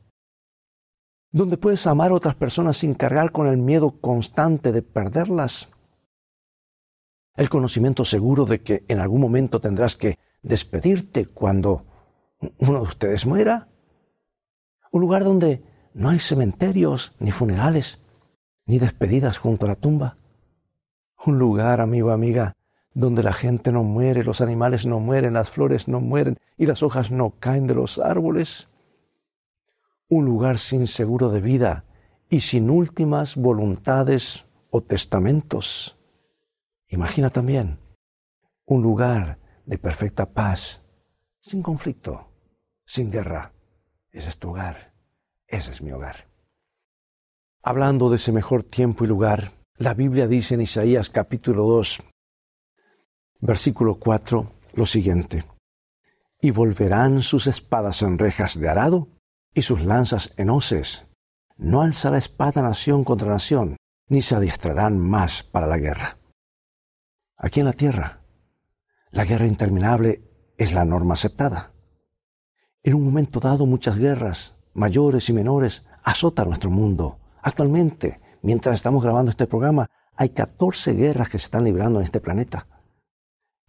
Donde 1.31 1.57
puedes 1.57 1.85
amar 1.87 2.11
a 2.11 2.15
otras 2.15 2.35
personas 2.35 2.77
sin 2.77 2.93
cargar 2.93 3.31
con 3.31 3.47
el 3.47 3.57
miedo 3.57 3.99
constante 4.01 4.71
de 4.71 4.81
perderlas. 4.81 5.69
El 7.35 7.49
conocimiento 7.49 8.03
seguro 8.03 8.45
de 8.45 8.61
que 8.61 8.83
en 8.87 8.99
algún 8.99 9.21
momento 9.21 9.61
tendrás 9.61 9.95
que 9.95 10.17
despedirte 10.41 11.27
cuando 11.27 11.85
uno 12.57 12.79
de 12.79 12.83
ustedes 12.83 13.25
muera 13.25 13.69
un 14.91 15.01
lugar 15.01 15.23
donde 15.23 15.63
no 15.93 16.09
hay 16.09 16.19
cementerios, 16.19 17.13
ni 17.19 17.31
funerales, 17.31 18.01
ni 18.65 18.79
despedidas 18.79 19.37
junto 19.37 19.65
a 19.65 19.69
la 19.69 19.75
tumba. 19.75 20.17
Un 21.25 21.37
lugar, 21.37 21.81
amigo, 21.81 22.11
amiga, 22.11 22.55
donde 22.93 23.23
la 23.23 23.33
gente 23.33 23.71
no 23.71 23.83
muere, 23.83 24.23
los 24.23 24.41
animales 24.41 24.85
no 24.85 24.99
mueren, 24.99 25.33
las 25.33 25.49
flores 25.49 25.87
no 25.87 25.99
mueren 25.99 26.37
y 26.57 26.65
las 26.65 26.83
hojas 26.83 27.11
no 27.11 27.35
caen 27.39 27.67
de 27.67 27.75
los 27.75 27.99
árboles. 27.99 28.69
Un 30.07 30.25
lugar 30.25 30.57
sin 30.57 30.87
seguro 30.87 31.29
de 31.29 31.41
vida 31.41 31.85
y 32.29 32.41
sin 32.41 32.69
últimas 32.69 33.35
voluntades 33.35 34.45
o 34.69 34.81
testamentos. 34.81 35.97
Imagina 36.87 37.29
también 37.29 37.79
un 38.65 38.81
lugar 38.81 39.39
de 39.65 39.77
perfecta 39.77 40.25
paz, 40.25 40.81
sin 41.41 41.61
conflicto, 41.61 42.31
sin 42.85 43.11
guerra 43.11 43.53
ese 44.11 44.29
es 44.29 44.37
tu 44.37 44.49
hogar. 44.49 44.93
Ese 45.47 45.71
es 45.71 45.81
mi 45.81 45.91
hogar. 45.91 46.27
Hablando 47.61 48.09
de 48.09 48.15
ese 48.15 48.31
mejor 48.31 48.63
tiempo 48.63 49.03
y 49.03 49.07
lugar, 49.07 49.51
la 49.77 49.93
Biblia 49.93 50.27
dice 50.27 50.55
en 50.55 50.61
Isaías 50.61 51.09
capítulo 51.09 51.63
2, 51.63 52.01
versículo 53.39 53.95
4, 53.95 54.51
lo 54.73 54.85
siguiente. 54.85 55.45
Y 56.41 56.51
volverán 56.51 57.21
sus 57.21 57.47
espadas 57.47 58.01
en 58.01 58.17
rejas 58.17 58.59
de 58.59 58.69
arado 58.69 59.09
y 59.53 59.61
sus 59.61 59.81
lanzas 59.83 60.33
en 60.37 60.49
hoces. 60.49 61.05
No 61.57 61.81
alzará 61.81 62.17
espada 62.17 62.61
nación 62.61 63.03
contra 63.03 63.29
nación, 63.29 63.77
ni 64.07 64.21
se 64.21 64.35
adiestrarán 64.35 64.97
más 64.97 65.43
para 65.43 65.67
la 65.67 65.77
guerra. 65.77 66.17
Aquí 67.37 67.59
en 67.59 67.65
la 67.65 67.73
tierra, 67.73 68.21
la 69.11 69.25
guerra 69.25 69.45
interminable 69.45 70.23
es 70.57 70.73
la 70.73 70.85
norma 70.85 71.13
aceptada. 71.13 71.73
En 72.83 72.93
un 72.93 73.03
momento 73.03 73.39
dado 73.39 73.65
muchas 73.65 73.97
guerras, 73.97 74.55
mayores 74.73 75.29
y 75.29 75.33
menores, 75.33 75.85
azotan 76.03 76.47
nuestro 76.47 76.69
mundo. 76.69 77.19
Actualmente, 77.41 78.19
mientras 78.41 78.75
estamos 78.75 79.03
grabando 79.03 79.31
este 79.31 79.47
programa, 79.47 79.87
hay 80.15 80.29
14 80.29 80.93
guerras 80.93 81.29
que 81.29 81.39
se 81.39 81.45
están 81.45 81.63
librando 81.63 81.99
en 81.99 82.05
este 82.05 82.21
planeta. 82.21 82.67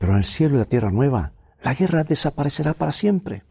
Pero 0.00 0.12
en 0.12 0.18
el 0.18 0.24
cielo 0.24 0.54
y 0.54 0.58
la 0.60 0.64
tierra 0.64 0.90
nueva, 0.90 1.34
la 1.62 1.74
guerra 1.74 2.04
desaparecerá 2.04 2.72
para 2.72 2.90
siempre. 2.90 3.44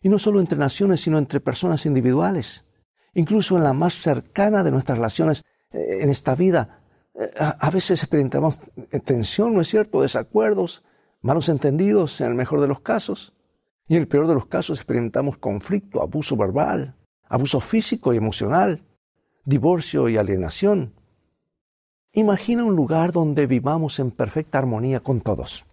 Y 0.00 0.08
no 0.08 0.18
solo 0.18 0.40
entre 0.40 0.58
naciones, 0.58 1.02
sino 1.02 1.18
entre 1.18 1.38
personas 1.38 1.84
individuales. 1.84 2.64
Incluso 3.12 3.58
en 3.58 3.64
la 3.64 3.74
más 3.74 4.00
cercana 4.00 4.62
de 4.62 4.70
nuestras 4.70 4.96
relaciones 4.96 5.44
eh, 5.72 5.98
en 6.00 6.08
esta 6.08 6.34
vida, 6.34 6.80
eh, 7.14 7.30
a 7.38 7.70
veces 7.70 8.02
experimentamos 8.02 8.58
tensión, 9.04 9.52
¿no 9.52 9.60
es 9.60 9.68
cierto? 9.68 10.00
Desacuerdos, 10.00 10.82
malos 11.20 11.50
entendidos 11.50 12.22
en 12.22 12.28
el 12.28 12.34
mejor 12.34 12.62
de 12.62 12.68
los 12.68 12.80
casos. 12.80 13.34
Y 13.86 13.96
en 13.96 14.00
el 14.00 14.08
peor 14.08 14.28
de 14.28 14.34
los 14.34 14.46
casos 14.46 14.78
experimentamos 14.78 15.36
conflicto, 15.36 16.00
abuso 16.00 16.38
verbal, 16.38 16.96
abuso 17.28 17.60
físico 17.60 18.14
y 18.14 18.16
emocional, 18.16 18.82
divorcio 19.44 20.08
y 20.08 20.16
alienación. 20.16 20.94
Imagina 22.18 22.64
un 22.64 22.74
lugar 22.74 23.12
donde 23.12 23.46
vivamos 23.46 23.98
en 23.98 24.10
perfecta 24.10 24.56
armonía 24.56 25.00
con 25.00 25.20
todos. 25.20 25.66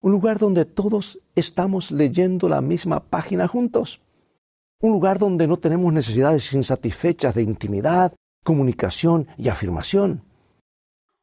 Un 0.00 0.12
lugar 0.12 0.38
donde 0.38 0.64
todos 0.64 1.18
estamos 1.34 1.90
leyendo 1.90 2.48
la 2.48 2.60
misma 2.60 3.00
página 3.00 3.48
juntos. 3.48 4.00
Un 4.80 4.92
lugar 4.92 5.18
donde 5.18 5.48
no 5.48 5.56
tenemos 5.56 5.92
necesidades 5.92 6.52
insatisfechas 6.52 7.34
de 7.34 7.42
intimidad, 7.42 8.14
comunicación 8.44 9.26
y 9.36 9.48
afirmación. 9.48 10.22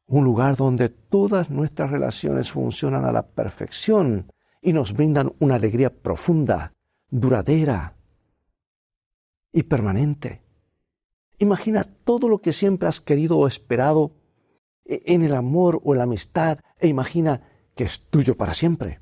Un 0.06 0.24
lugar 0.24 0.56
donde 0.56 0.90
todas 0.90 1.48
nuestras 1.48 1.90
relaciones 1.90 2.50
funcionan 2.50 3.06
a 3.06 3.12
la 3.12 3.22
perfección 3.22 4.30
y 4.60 4.74
nos 4.74 4.92
brindan 4.92 5.32
una 5.38 5.54
alegría 5.54 5.88
profunda, 5.88 6.74
duradera 7.08 7.94
y 9.54 9.62
permanente. 9.62 10.42
Imagina 11.38 11.84
todo 12.04 12.28
lo 12.28 12.42
que 12.42 12.52
siempre 12.52 12.88
has 12.88 13.00
querido 13.00 13.38
o 13.38 13.46
esperado 13.46 14.12
en 14.84 15.22
el 15.22 15.34
amor 15.34 15.80
o 15.84 15.94
en 15.94 15.98
la 15.98 16.04
amistad 16.04 16.58
e 16.78 16.88
imagina 16.88 17.42
que 17.74 17.84
es 17.84 18.02
tuyo 18.10 18.36
para 18.36 18.54
siempre. 18.54 19.00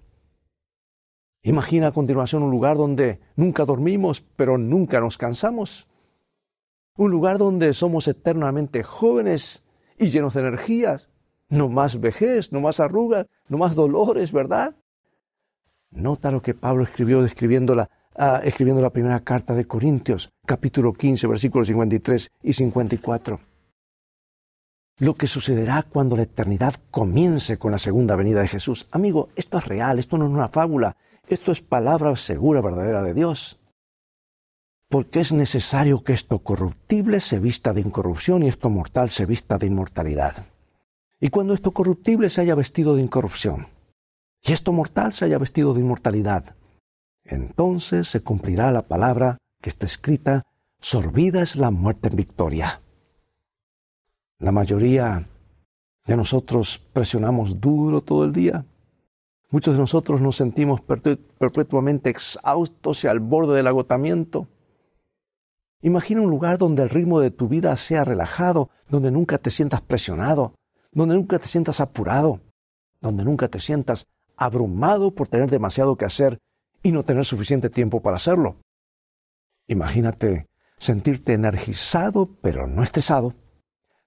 Imagina 1.42 1.88
a 1.88 1.92
continuación 1.92 2.44
un 2.44 2.50
lugar 2.50 2.76
donde 2.76 3.20
nunca 3.34 3.64
dormimos, 3.64 4.20
pero 4.36 4.58
nunca 4.58 5.00
nos 5.00 5.18
cansamos. 5.18 5.88
Un 6.96 7.10
lugar 7.10 7.38
donde 7.38 7.74
somos 7.74 8.06
eternamente 8.06 8.82
jóvenes 8.82 9.62
y 9.98 10.10
llenos 10.10 10.34
de 10.34 10.40
energías. 10.40 11.08
No 11.48 11.68
más 11.68 12.00
vejez, 12.00 12.52
no 12.52 12.60
más 12.60 12.80
arrugas, 12.80 13.26
no 13.48 13.58
más 13.58 13.74
dolores, 13.74 14.30
¿verdad? 14.32 14.76
Nota 15.90 16.30
lo 16.30 16.40
que 16.40 16.54
Pablo 16.54 16.84
escribió 16.84 17.22
escribiendo 17.24 17.74
la, 17.74 17.90
ah, 18.16 18.40
escribiendo 18.44 18.80
la 18.80 18.90
primera 18.90 19.20
carta 19.20 19.54
de 19.54 19.66
Corintios, 19.66 20.30
capítulo 20.46 20.92
15, 20.92 21.26
versículos 21.26 21.66
53 21.66 22.30
y 22.42 22.52
54. 22.52 23.51
Lo 25.02 25.14
que 25.14 25.26
sucederá 25.26 25.82
cuando 25.82 26.16
la 26.16 26.23
eternidad 26.23 26.76
comience 26.92 27.59
con 27.59 27.73
la 27.73 27.78
segunda 27.78 28.14
venida 28.14 28.40
de 28.40 28.47
Jesús. 28.47 28.87
Amigo, 28.92 29.30
esto 29.35 29.59
es 29.59 29.66
real, 29.66 29.99
esto 29.99 30.16
no 30.16 30.26
es 30.26 30.30
una 30.30 30.47
fábula, 30.47 30.97
esto 31.26 31.50
es 31.50 31.61
palabra 31.61 32.14
segura, 32.14 32.61
verdadera 32.61 33.02
de 33.02 33.12
Dios. 33.12 33.59
Porque 34.88 35.18
es 35.18 35.32
necesario 35.32 36.04
que 36.04 36.12
esto 36.12 36.38
corruptible 36.38 37.18
se 37.18 37.40
vista 37.40 37.73
de 37.73 37.80
incorrupción 37.80 38.44
y 38.44 38.47
esto 38.47 38.71
mortal 38.71 39.11
se 39.11 39.26
vista 39.26 39.59
de 39.59 39.66
inmortalidad. 39.66 40.37
Y 41.18 41.30
cuando 41.30 41.54
esto 41.54 41.73
corruptible 41.73 42.30
se 42.30 42.40
haya 42.40 42.54
vestido 42.54 42.94
de 42.94 43.02
incorrupción 43.02 43.66
y 44.40 44.52
esto 44.52 44.71
mortal 44.71 45.12
se 45.12 45.25
haya 45.25 45.38
vestido 45.38 45.75
de 45.75 45.80
inmortalidad, 45.80 46.54
entonces 47.25 48.06
se 48.06 48.21
cumplirá 48.21 48.71
la 48.71 48.82
palabra 48.82 49.38
que 49.61 49.68
está 49.68 49.85
escrita, 49.85 50.44
sorbida 50.80 51.42
es 51.42 51.56
la 51.56 51.73
muerte 51.73 52.06
en 52.06 52.14
victoria. 52.14 52.82
La 54.42 54.50
mayoría 54.50 55.28
de 56.04 56.16
nosotros 56.16 56.82
presionamos 56.92 57.61
duro 57.61 58.00
todo 58.00 58.25
el 58.25 58.32
día. 58.32 58.66
Muchos 59.50 59.76
de 59.76 59.80
nosotros 59.80 60.20
nos 60.20 60.34
sentimos 60.34 60.80
perpetuamente 60.80 62.11
exhaustos 62.11 63.04
y 63.04 63.06
al 63.06 63.20
borde 63.20 63.54
del 63.54 63.68
agotamiento. 63.68 64.49
Imagina 65.80 66.22
un 66.22 66.30
lugar 66.30 66.58
donde 66.58 66.82
el 66.82 66.90
ritmo 66.90 67.20
de 67.20 67.30
tu 67.30 67.46
vida 67.46 67.76
sea 67.76 68.02
relajado, 68.02 68.70
donde 68.88 69.12
nunca 69.12 69.38
te 69.38 69.52
sientas 69.52 69.80
presionado, 69.80 70.56
donde 70.90 71.14
nunca 71.14 71.38
te 71.38 71.46
sientas 71.46 71.80
apurado, 71.80 72.40
donde 73.00 73.22
nunca 73.22 73.46
te 73.46 73.61
sientas 73.61 74.08
abrumado 74.37 75.14
por 75.14 75.28
tener 75.28 75.50
demasiado 75.50 75.94
que 75.94 76.04
hacer 76.04 76.38
y 76.82 76.90
no 76.90 77.04
tener 77.04 77.25
suficiente 77.25 77.70
tiempo 77.70 78.02
para 78.02 78.16
hacerlo. 78.16 78.56
Imagínate 79.68 80.49
sentirte 80.78 81.32
energizado 81.32 82.28
pero 82.42 82.66
no 82.66 82.82
estresado, 82.82 83.34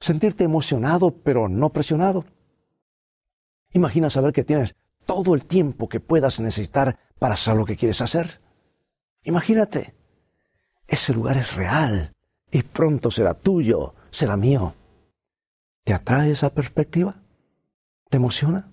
sentirte 0.05 0.43
emocionado 0.43 1.11
pero 1.23 1.49
no 1.49 1.71
presionado. 1.71 2.25
Imagina 3.73 4.11
saber 4.11 4.33
que 4.33 4.43
tienes 4.43 4.75
todo 5.05 5.33
el 5.33 5.45
tiempo 5.45 5.89
que 5.89 5.99
puedas 5.99 6.39
necesitar 6.39 6.99
para 7.17 7.33
hacer 7.33 7.55
lo 7.55 7.65
que 7.65 7.75
quieres 7.75 8.01
hacer. 8.01 8.39
Imagínate, 9.23 9.95
ese 10.87 11.11
lugar 11.11 11.37
es 11.37 11.55
real 11.55 12.13
y 12.51 12.61
pronto 12.61 13.09
será 13.09 13.33
tuyo, 13.33 13.95
será 14.11 14.37
mío. 14.37 14.75
¿Te 15.83 15.93
atrae 15.93 16.31
esa 16.31 16.51
perspectiva? 16.51 17.15
¿Te 18.09 18.17
emociona? 18.17 18.71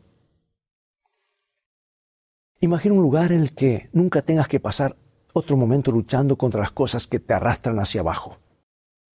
Imagina 2.61 2.95
un 2.95 3.03
lugar 3.03 3.33
en 3.33 3.41
el 3.41 3.55
que 3.55 3.89
nunca 3.93 4.21
tengas 4.21 4.49
que 4.49 4.61
pasar 4.61 4.97
otro 5.33 5.57
momento 5.57 5.91
luchando 5.91 6.37
contra 6.37 6.61
las 6.61 6.73
cosas 6.73 7.07
que 7.07 7.21
te 7.21 7.33
arrastran 7.33 7.79
hacia 7.79 8.03
abajo. 8.03 8.42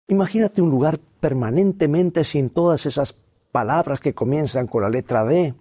Imagínate 0.08 0.62
un 0.62 0.70
lugar 0.70 1.00
permanentemente 1.20 2.24
sin 2.24 2.50
todas 2.50 2.86
esas 2.86 3.14
palabras 3.52 4.00
que 4.00 4.14
comienzan 4.14 4.68
con 4.68 4.84
la 4.84 4.90
letra 4.90 5.26
D. 5.26 5.54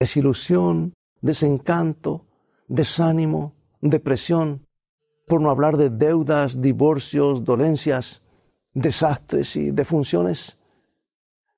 Desilusión, 0.00 0.94
desencanto, 1.20 2.26
desánimo, 2.66 3.54
depresión, 3.80 4.66
por 5.26 5.40
no 5.40 5.50
hablar 5.50 5.76
de 5.76 5.90
deudas, 5.90 6.60
divorcios, 6.60 7.44
dolencias, 7.44 8.22
desastres 8.74 9.56
y 9.56 9.70
defunciones. 9.70 10.58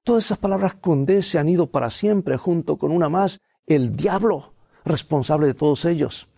Todas 0.04 0.26
esas 0.26 0.38
palabras 0.38 0.74
con 0.74 1.04
D 1.04 1.22
se 1.22 1.38
han 1.38 1.48
ido 1.48 1.70
para 1.70 1.90
siempre 1.90 2.36
junto 2.36 2.76
con 2.76 2.92
una 2.92 3.08
más, 3.08 3.40
el 3.66 3.94
diablo, 3.94 4.54
responsable 4.84 5.46
de 5.46 5.54
todos 5.54 5.84
ellos. 5.84 6.28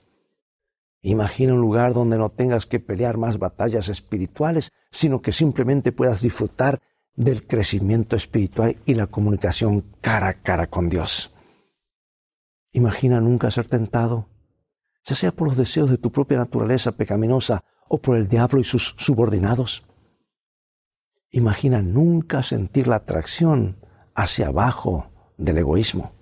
Imagina 1.03 1.55
un 1.55 1.61
lugar 1.61 1.95
donde 1.95 2.19
no 2.19 2.31
tengas 2.31 2.67
que 2.67 2.81
pelear 2.81 3.17
más 3.17 3.39
batallas 3.39 3.89
espirituales, 3.89 4.73
sino 4.91 5.23
que 5.23 5.33
simplemente 5.33 5.93
puedas 5.93 6.21
disfrutar 6.21 6.81
del 7.15 7.47
crecimiento 7.47 8.17
espiritual 8.17 8.77
y 8.87 8.95
la 8.95 9.07
comunicación 9.07 9.85
cara 10.01 10.29
a 10.29 10.35
cara 10.35 10.69
con 10.69 10.89
Dios. 10.89 11.35
Imagina 12.73 13.21
nunca 13.21 13.51
ser 13.51 13.67
tentado, 13.67 14.29
ya 15.05 15.17
sea 15.17 15.33
por 15.33 15.49
los 15.49 15.57
deseos 15.57 15.91
de 15.91 15.99
tu 15.99 16.13
propia 16.13 16.39
naturaleza 16.39 16.93
pecaminosa 16.93 17.65
o 17.89 17.99
por 17.99 18.17
el 18.17 18.29
diablo 18.29 18.61
y 18.61 18.65
sus 18.65 18.95
subordinados. 18.99 19.85
Imagina 21.31 21.83
nunca 21.83 22.43
sentir 22.43 22.89
la 22.89 22.97
atracción 22.97 23.77
hacia 24.15 24.49
abajo 24.49 25.11
del 25.37 25.59
egoísmo. 25.59 26.13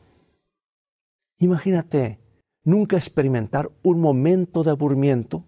Imagínate 1.39 2.21
nunca 2.65 2.97
experimentar 2.97 3.71
un 3.83 4.01
momento 4.01 4.65
de 4.65 4.71
aburrimiento, 4.71 5.48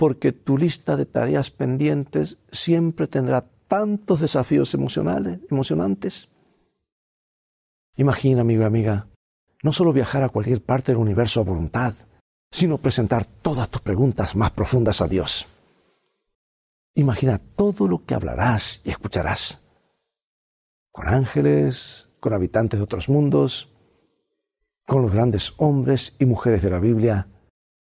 porque 0.00 0.32
tu 0.32 0.56
lista 0.56 0.96
de 0.96 1.04
tareas 1.04 1.50
pendientes 1.50 2.38
siempre 2.50 3.06
tendrá 3.06 3.44
tantos 3.68 4.20
desafíos 4.20 4.72
emocionales, 4.72 5.40
emocionantes. 5.50 6.30
Imagina, 7.98 8.40
amigo 8.40 8.62
y 8.62 8.64
amiga, 8.64 9.08
no 9.62 9.74
solo 9.74 9.92
viajar 9.92 10.22
a 10.22 10.30
cualquier 10.30 10.64
parte 10.64 10.92
del 10.92 11.02
universo 11.02 11.40
a 11.40 11.44
voluntad, 11.44 11.92
sino 12.50 12.78
presentar 12.78 13.26
todas 13.26 13.68
tus 13.68 13.82
preguntas 13.82 14.34
más 14.36 14.52
profundas 14.52 15.02
a 15.02 15.06
Dios. 15.06 15.46
Imagina 16.94 17.38
todo 17.38 17.86
lo 17.86 18.02
que 18.06 18.14
hablarás 18.14 18.80
y 18.84 18.88
escucharás. 18.88 19.60
Con 20.92 21.08
ángeles, 21.08 22.08
con 22.20 22.32
habitantes 22.32 22.80
de 22.80 22.84
otros 22.84 23.10
mundos, 23.10 23.68
con 24.86 25.02
los 25.02 25.12
grandes 25.12 25.52
hombres 25.58 26.16
y 26.18 26.24
mujeres 26.24 26.62
de 26.62 26.70
la 26.70 26.80
Biblia, 26.80 27.28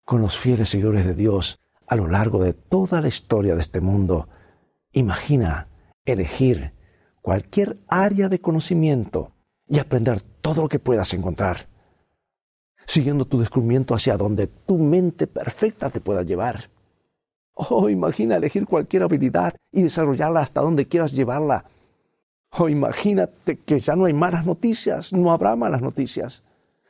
con 0.04 0.20
los 0.20 0.36
fieles 0.36 0.70
seguidores 0.70 1.06
de 1.06 1.14
Dios 1.14 1.60
a 1.88 1.96
lo 1.96 2.06
largo 2.06 2.42
de 2.42 2.52
toda 2.52 3.00
la 3.00 3.08
historia 3.08 3.54
de 3.54 3.62
este 3.62 3.80
mundo. 3.80 4.28
Imagina 4.92 5.68
elegir 6.04 6.72
cualquier 7.22 7.78
área 7.88 8.28
de 8.28 8.40
conocimiento 8.40 9.32
y 9.66 9.78
aprender 9.78 10.22
todo 10.40 10.62
lo 10.62 10.68
que 10.68 10.78
puedas 10.78 11.12
encontrar, 11.14 11.68
siguiendo 12.86 13.26
tu 13.26 13.40
descubrimiento 13.40 13.94
hacia 13.94 14.16
donde 14.16 14.46
tu 14.46 14.78
mente 14.78 15.26
perfecta 15.26 15.90
te 15.90 16.00
pueda 16.00 16.22
llevar. 16.22 16.70
Oh, 17.54 17.88
imagina 17.88 18.36
elegir 18.36 18.66
cualquier 18.66 19.02
habilidad 19.02 19.54
y 19.72 19.82
desarrollarla 19.82 20.40
hasta 20.40 20.60
donde 20.60 20.86
quieras 20.86 21.12
llevarla. 21.12 21.64
Oh, 22.50 22.68
imagínate 22.68 23.58
que 23.58 23.80
ya 23.80 23.96
no 23.96 24.06
hay 24.06 24.12
malas 24.12 24.46
noticias, 24.46 25.12
no 25.12 25.32
habrá 25.32 25.56
malas 25.56 25.82
noticias 25.82 26.42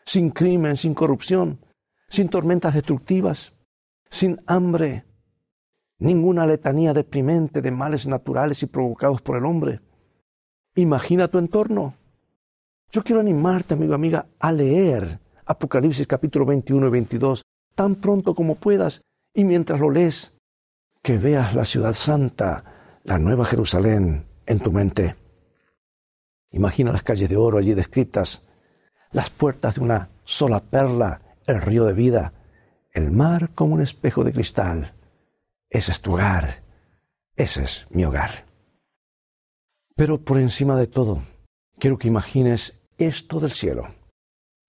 sin 0.09 0.31
crimen, 0.31 0.77
sin 0.77 0.95
corrupción, 0.95 1.59
sin 2.09 2.31
tormentas 2.31 2.75
destructivas, 2.75 3.53
sin 4.11 4.41
hambre, 4.47 5.05
ninguna 5.99 6.47
letanía 6.47 6.95
deprimente 6.95 7.61
de 7.61 7.71
males 7.71 8.07
naturales 8.07 8.63
y 8.63 8.67
provocados 8.67 9.21
por 9.23 9.37
el 9.37 9.45
hombre. 9.45 9.81
Imagina 10.75 11.29
tu 11.29 11.39
entorno. 11.39 11.95
Yo 12.91 13.03
quiero 13.03 13.21
animarte, 13.21 13.75
amigo 13.75 13.95
amiga, 13.95 14.27
a 14.39 14.53
leer 14.53 15.21
Apocalipsis 15.45 16.07
capítulo 16.07 16.45
21 16.45 16.87
y 16.87 16.91
22 16.91 17.43
tan 17.75 17.97
pronto 17.97 18.35
como 18.35 18.57
puedas 18.57 19.03
y 19.35 19.45
mientras 19.45 19.81
lo 19.81 19.91
lees, 19.91 20.35
que 21.03 21.17
veas 21.17 21.55
la 21.55 21.65
ciudad 21.65 21.93
santa, 21.93 22.65
la 23.05 23.19
nueva 23.19 23.45
Jerusalén, 23.45 24.27
en 24.47 24.59
tu 24.59 24.73
mente. 24.73 25.17
Imagina 26.51 26.93
las 26.93 27.03
calles 27.03 27.29
de 27.29 27.37
oro 27.37 27.59
allí 27.59 27.75
descritas, 27.75 28.43
las 29.13 29.31
puertas 29.31 29.77
de 29.77 29.83
una 29.83 30.11
sola 30.25 30.61
perla, 30.61 31.21
el 31.47 31.61
río 31.61 31.85
de 31.85 31.93
vida, 31.93 32.33
el 32.99 33.13
mar 33.13 33.51
como 33.55 33.75
un 33.75 33.83
espejo 33.83 34.25
de 34.25 34.33
cristal. 34.33 34.93
Ese 35.71 35.93
es 35.93 36.01
tu 36.01 36.15
hogar, 36.15 36.63
ese 37.37 37.63
es 37.63 37.87
mi 37.91 38.05
hogar. 38.05 38.45
Pero 39.95 40.21
por 40.21 40.39
encima 40.39 40.77
de 40.77 40.87
todo, 40.87 41.23
quiero 41.79 41.97
que 41.97 42.09
imagines 42.09 42.75
esto 42.99 43.39
del 43.39 43.53
cielo. 43.53 43.89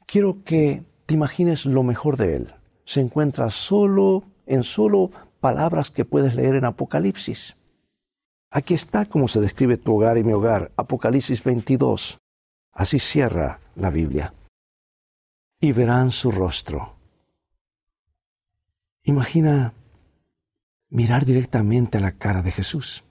Quiero 0.05 0.43
que 0.43 0.83
te 1.05 1.15
imagines 1.15 1.65
lo 1.65 1.83
mejor 1.83 2.17
de 2.17 2.35
él. 2.35 2.53
Se 2.85 3.01
encuentra 3.01 3.49
solo 3.49 4.23
en 4.45 4.63
solo 4.63 5.11
palabras 5.39 5.89
que 5.89 6.05
puedes 6.05 6.35
leer 6.35 6.55
en 6.55 6.65
Apocalipsis. 6.65 7.55
Aquí 8.51 8.73
está 8.73 9.05
cómo 9.05 9.27
se 9.27 9.41
describe 9.41 9.77
tu 9.77 9.95
hogar 9.95 10.17
y 10.17 10.23
mi 10.23 10.33
hogar, 10.33 10.71
Apocalipsis 10.75 11.43
22. 11.43 12.17
Así 12.73 12.99
cierra 12.99 13.59
la 13.75 13.89
Biblia. 13.89 14.33
Y 15.61 15.71
verán 15.71 16.11
su 16.11 16.31
rostro. 16.31 16.98
Imagina 19.09 19.73
mirar 20.91 21.25
directamente 21.25 21.97
a 21.97 22.01
la 22.01 22.11
cara 22.11 22.43
de 22.43 22.51
Jesús. 22.51 23.03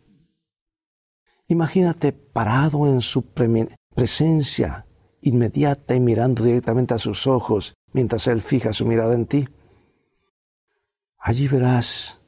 Imagínate 1.49 2.13
parado 2.13 2.87
en 2.87 3.01
su 3.01 3.25
presencia 3.97 4.87
inmediata 5.23 5.97
y 5.97 6.01
mirando 6.01 6.45
directamente 6.45 6.95
a 6.95 6.99
sus 6.99 7.27
ojos 7.27 7.75
mientras 7.93 8.29
Él 8.29 8.43
fija 8.43 8.73
su 8.73 8.87
mirada 8.87 9.17
en 9.17 9.27
ti. 9.27 9.49
Allí 11.19 11.49
verás 11.49 12.21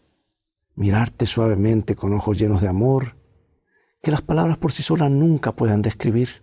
mirarte 0.75 1.25
suavemente 1.25 1.95
con 1.95 2.13
ojos 2.13 2.41
llenos 2.41 2.63
de 2.63 2.69
amor 2.69 3.15
que 4.03 4.11
las 4.11 4.23
palabras 4.23 4.59
por 4.59 4.73
sí 4.73 4.83
solas 4.83 5.13
nunca 5.13 5.53
puedan 5.53 5.81
describir. 5.81 6.43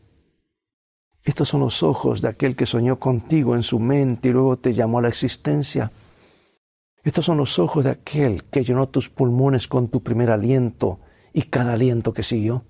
Estos 1.23 1.49
son 1.49 1.59
los 1.59 1.83
ojos 1.83 2.21
de 2.21 2.29
aquel 2.29 2.55
que 2.55 2.65
soñó 2.65 2.99
contigo 2.99 3.53
en 3.53 3.63
su 3.63 3.79
mente 3.79 4.29
y 4.29 4.31
luego 4.31 4.55
te 4.55 4.73
llamó 4.73 4.99
a 4.99 5.01
la 5.01 5.09
existencia. 5.09 5.91
Estos 7.07 7.23
son 7.23 7.37
los 7.37 7.57
ojos 7.57 7.85
de 7.85 7.91
aquel 7.91 8.43
que 8.43 8.65
llenó 8.65 8.89
tus 8.89 9.07
pulmones 9.07 9.69
con 9.69 9.87
tu 9.87 10.03
primer 10.03 10.29
aliento 10.29 10.99
y 11.31 11.43
cada 11.43 11.71
aliento 11.71 12.13
que 12.13 12.21
siguió. 12.21 12.65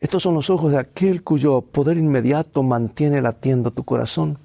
Estos 0.00 0.24
son 0.24 0.34
los 0.34 0.50
ojos 0.50 0.72
de 0.72 0.78
aquel 0.78 1.22
cuyo 1.22 1.60
poder 1.60 1.96
inmediato 1.96 2.64
mantiene 2.64 3.22
latiendo 3.22 3.70
tu 3.70 3.84
corazón. 3.84 4.40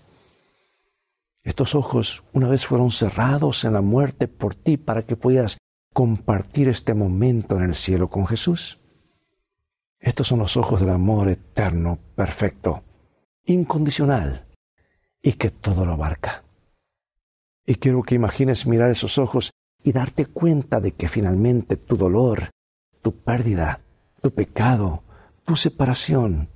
Estos 1.42 1.74
ojos 1.74 2.24
una 2.32 2.48
vez 2.48 2.68
fueron 2.68 2.92
cerrados 2.92 3.64
en 3.66 3.74
la 3.74 3.82
muerte 3.82 4.28
por 4.28 4.54
ti 4.54 4.78
para 4.78 5.04
que 5.04 5.16
puedas 5.16 5.58
compartir 5.92 6.68
este 6.70 6.94
momento 6.94 7.58
en 7.58 7.64
el 7.64 7.74
cielo 7.74 8.12
con 8.12 8.28
Jesús. 8.28 8.78
Estos 9.98 10.28
son 10.28 10.38
los 10.38 10.58
ojos 10.58 10.82
del 10.82 10.92
amor 10.92 11.30
eterno, 11.30 11.98
perfecto, 12.14 12.84
incondicional 13.46 14.46
y 15.24 15.34
que 15.34 15.50
todo 15.50 15.88
lo 15.88 15.94
abarca. 15.94 16.45
Y 17.66 17.76
quiero 17.76 18.04
que 18.04 18.16
imagines 18.16 18.68
mirar 18.68 18.92
esos 18.92 19.18
ojos 19.18 19.52
y 19.84 19.92
darte 19.92 20.26
cuenta 20.26 20.80
de 20.80 20.92
que 20.94 21.08
finalmente 21.08 21.78
tu 21.78 21.98
dolor, 21.98 22.52
tu 23.02 23.16
pérdida, 23.16 23.82
tu 24.22 24.32
pecado, 24.32 25.04
tu 25.46 25.56
separación 25.56 26.50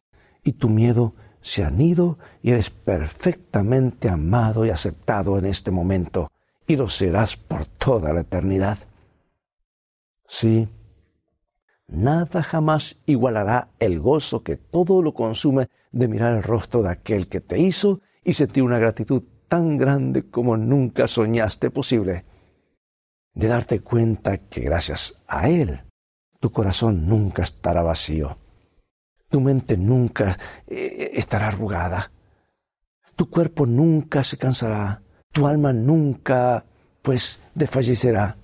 y 0.43 0.53
tu 0.53 0.69
miedo 0.69 1.13
se 1.41 1.63
han 1.63 1.79
ido 1.79 2.17
y 2.41 2.51
eres 2.51 2.69
perfectamente 2.69 4.09
amado 4.09 4.65
y 4.65 4.69
aceptado 4.69 5.37
en 5.37 5.45
este 5.45 5.71
momento 5.71 6.31
y 6.67 6.75
lo 6.75 6.89
serás 6.89 7.37
por 7.37 7.65
toda 7.65 8.13
la 8.13 8.21
eternidad. 8.21 8.77
Sí, 10.27 10.67
nada 11.87 12.43
jamás 12.43 12.97
igualará 13.05 13.69
el 13.79 13.99
gozo 13.99 14.43
que 14.43 14.57
todo 14.57 15.01
lo 15.01 15.13
consume 15.13 15.69
de 15.91 16.07
mirar 16.07 16.35
el 16.35 16.43
rostro 16.43 16.83
de 16.83 16.89
aquel 16.89 17.27
que 17.27 17.41
te 17.41 17.59
hizo 17.59 18.01
y 18.23 18.33
sentir 18.33 18.63
una 18.63 18.77
gratitud 18.77 19.23
tan 19.49 19.77
grande 19.77 20.29
como 20.29 20.55
nunca 20.55 21.07
soñaste 21.07 21.69
posible. 21.71 22.23
De 23.33 23.47
darte 23.47 23.81
cuenta 23.81 24.37
que 24.37 24.61
gracias 24.61 25.15
a 25.27 25.49
Él 25.49 25.81
tu 26.39 26.51
corazón 26.51 27.07
nunca 27.07 27.43
estará 27.43 27.81
vacío 27.81 28.37
tu 29.29 29.39
mente 29.39 29.77
nunca 29.77 30.37
eh, 30.67 31.11
estará 31.13 31.47
arrugada. 31.47 32.11
Tu 33.15 33.29
cuerpo 33.29 33.65
nunca 33.65 34.23
se 34.23 34.37
cansará. 34.37 35.01
Tu 35.31 35.47
alma 35.47 35.71
nunca, 35.71 36.65
pues, 37.01 37.39
desfallecerá. 37.53 38.37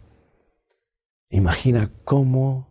Imagina 1.29 1.89
cómo 2.03 2.67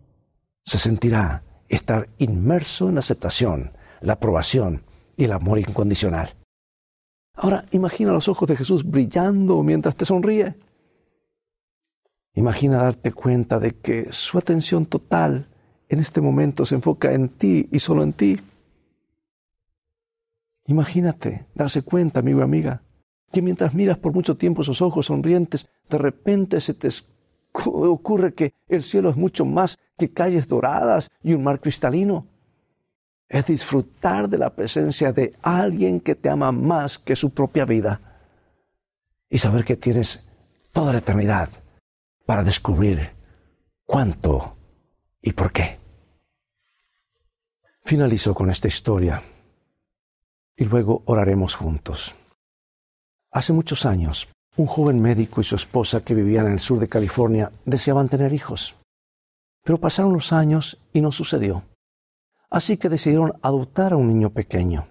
se 0.65 0.79
sentirá 0.79 1.43
estar 1.69 2.09
inmerso 2.19 2.89
en 2.89 2.95
la 2.95 3.01
aceptación, 3.01 3.73
la 4.01 4.15
aprobación 4.15 4.85
y 5.17 5.25
el 5.25 5.33
amor 5.33 5.59
incondicional. 5.59 6.35
Ahora, 7.35 7.65
imagina 7.73 8.13
los 8.13 8.29
ojos 8.29 8.49
de 8.49 8.57
Jesús 8.57 8.89
brillando 8.89 9.63
mientras 9.63 9.97
te 9.97 10.05
sonríe. 10.05 10.55
Imagina 12.35 12.79
darte 12.79 13.13
cuenta 13.13 13.59
de 13.59 13.77
que 13.77 14.13
su 14.13 14.39
atención 14.39 14.87
total 14.87 15.49
en 15.89 16.01
este 16.01 16.21
momento 16.21 16.65
se 16.65 16.75
enfoca 16.75 17.13
en 17.13 17.29
ti 17.29 17.69
y 17.71 17.79
solo 17.79 18.03
en 18.03 18.13
ti. 18.13 18.41
Imagínate, 20.67 21.47
darse 21.55 21.83
cuenta, 21.83 22.21
amigo 22.21 22.41
y 22.41 22.43
amiga, 22.43 22.83
que 23.33 23.43
mientras 23.43 23.75
miras 23.75 23.99
por 23.99 24.13
mucho 24.13 24.37
tiempo 24.37 24.63
esos 24.63 24.81
ojos 24.81 25.07
sonrientes, 25.07 25.69
de 25.89 25.99
repente 25.99 26.61
se 26.61 26.75
te 26.75 26.89
ocurre 27.53 28.35
que 28.35 28.55
el 28.69 28.83
cielo 28.83 29.11
es 29.11 29.17
mucho 29.17 29.45
más 29.45 29.79
que 29.99 30.13
calles 30.13 30.49
doradas 30.49 31.11
y 31.23 31.35
un 31.35 31.45
mar 31.45 31.61
cristalino. 31.61 32.27
Es 33.29 33.47
disfrutar 33.47 34.29
de 34.29 34.39
la 34.39 34.55
presencia 34.55 35.13
de 35.13 35.35
alguien 35.43 36.01
que 36.01 36.15
te 36.15 36.29
ama 36.29 36.53
más 36.53 36.99
que 36.99 37.17
su 37.17 37.31
propia 37.31 37.65
vida 37.65 38.01
y 39.29 39.39
saber 39.39 39.65
que 39.65 39.77
tienes 39.77 40.25
toda 40.73 40.93
la 40.93 40.99
eternidad 40.99 41.49
para 42.27 42.45
descubrir 42.45 43.11
cuánto 43.85 44.57
y 45.21 45.33
por 45.33 45.53
qué. 45.53 45.79
Finalizo 47.85 48.35
con 48.35 48.51
esta 48.51 48.69
historia 48.69 49.23
y 50.57 50.65
luego 50.65 51.03
oraremos 51.07 51.55
juntos. 51.55 52.15
Hace 53.31 53.53
muchos 53.53 53.85
años, 53.85 54.29
un 54.57 54.67
joven 54.67 55.01
médico 55.03 55.41
y 55.41 55.45
su 55.45 55.57
esposa 55.57 56.03
que 56.05 56.15
vivían 56.15 56.47
en 56.47 56.53
el 56.53 56.61
sur 56.61 56.79
de 56.79 56.89
California 56.89 57.51
deseaban 57.65 58.09
tener 58.09 58.33
hijos. 58.33 58.77
Pero 59.65 59.79
pasaron 59.79 60.13
los 60.13 60.33
años 60.33 60.79
y 60.93 61.01
no 61.01 61.11
sucedió. 61.11 61.65
Así 62.55 62.77
que 62.77 62.89
decidieron 62.89 63.33
adoptar 63.43 63.93
a 63.93 63.97
un 63.97 64.07
niño 64.07 64.31
pequeño. 64.31 64.87